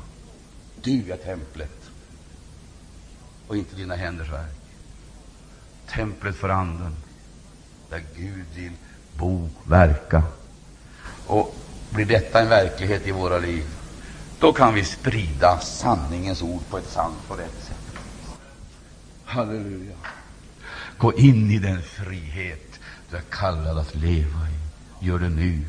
[0.89, 1.91] Du är templet
[3.47, 4.57] och inte dina händers verk.
[5.87, 6.97] Templet för Anden,
[7.91, 8.73] där Gud vill
[9.17, 10.23] bo, verka.
[11.27, 11.57] Och
[11.91, 13.65] blir detta en verklighet i våra liv,
[14.41, 17.99] då kan vi sprida sanningens ord på ett sant och rätt sätt.
[19.25, 19.97] Halleluja!
[20.99, 22.81] Gå in i den frihet
[23.11, 25.07] du är kallad att leva i.
[25.07, 25.65] Gör det nu,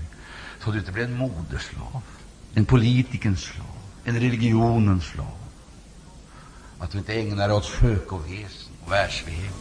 [0.63, 2.01] så du inte blir en moderslav,
[2.53, 5.38] en politikens slav, en religionens slav.
[6.80, 9.54] Att du inte ägnar dig åt skökoväsen och världslighet.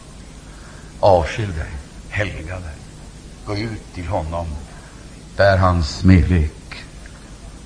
[1.00, 1.72] Avskilj dig,
[2.08, 2.74] helga dig.
[3.46, 4.46] Gå ut till honom,
[5.36, 6.84] bär hans medlek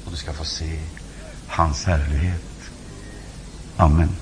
[0.04, 0.78] och du ska få se
[1.46, 2.70] hans härlighet.
[3.76, 4.21] Amen.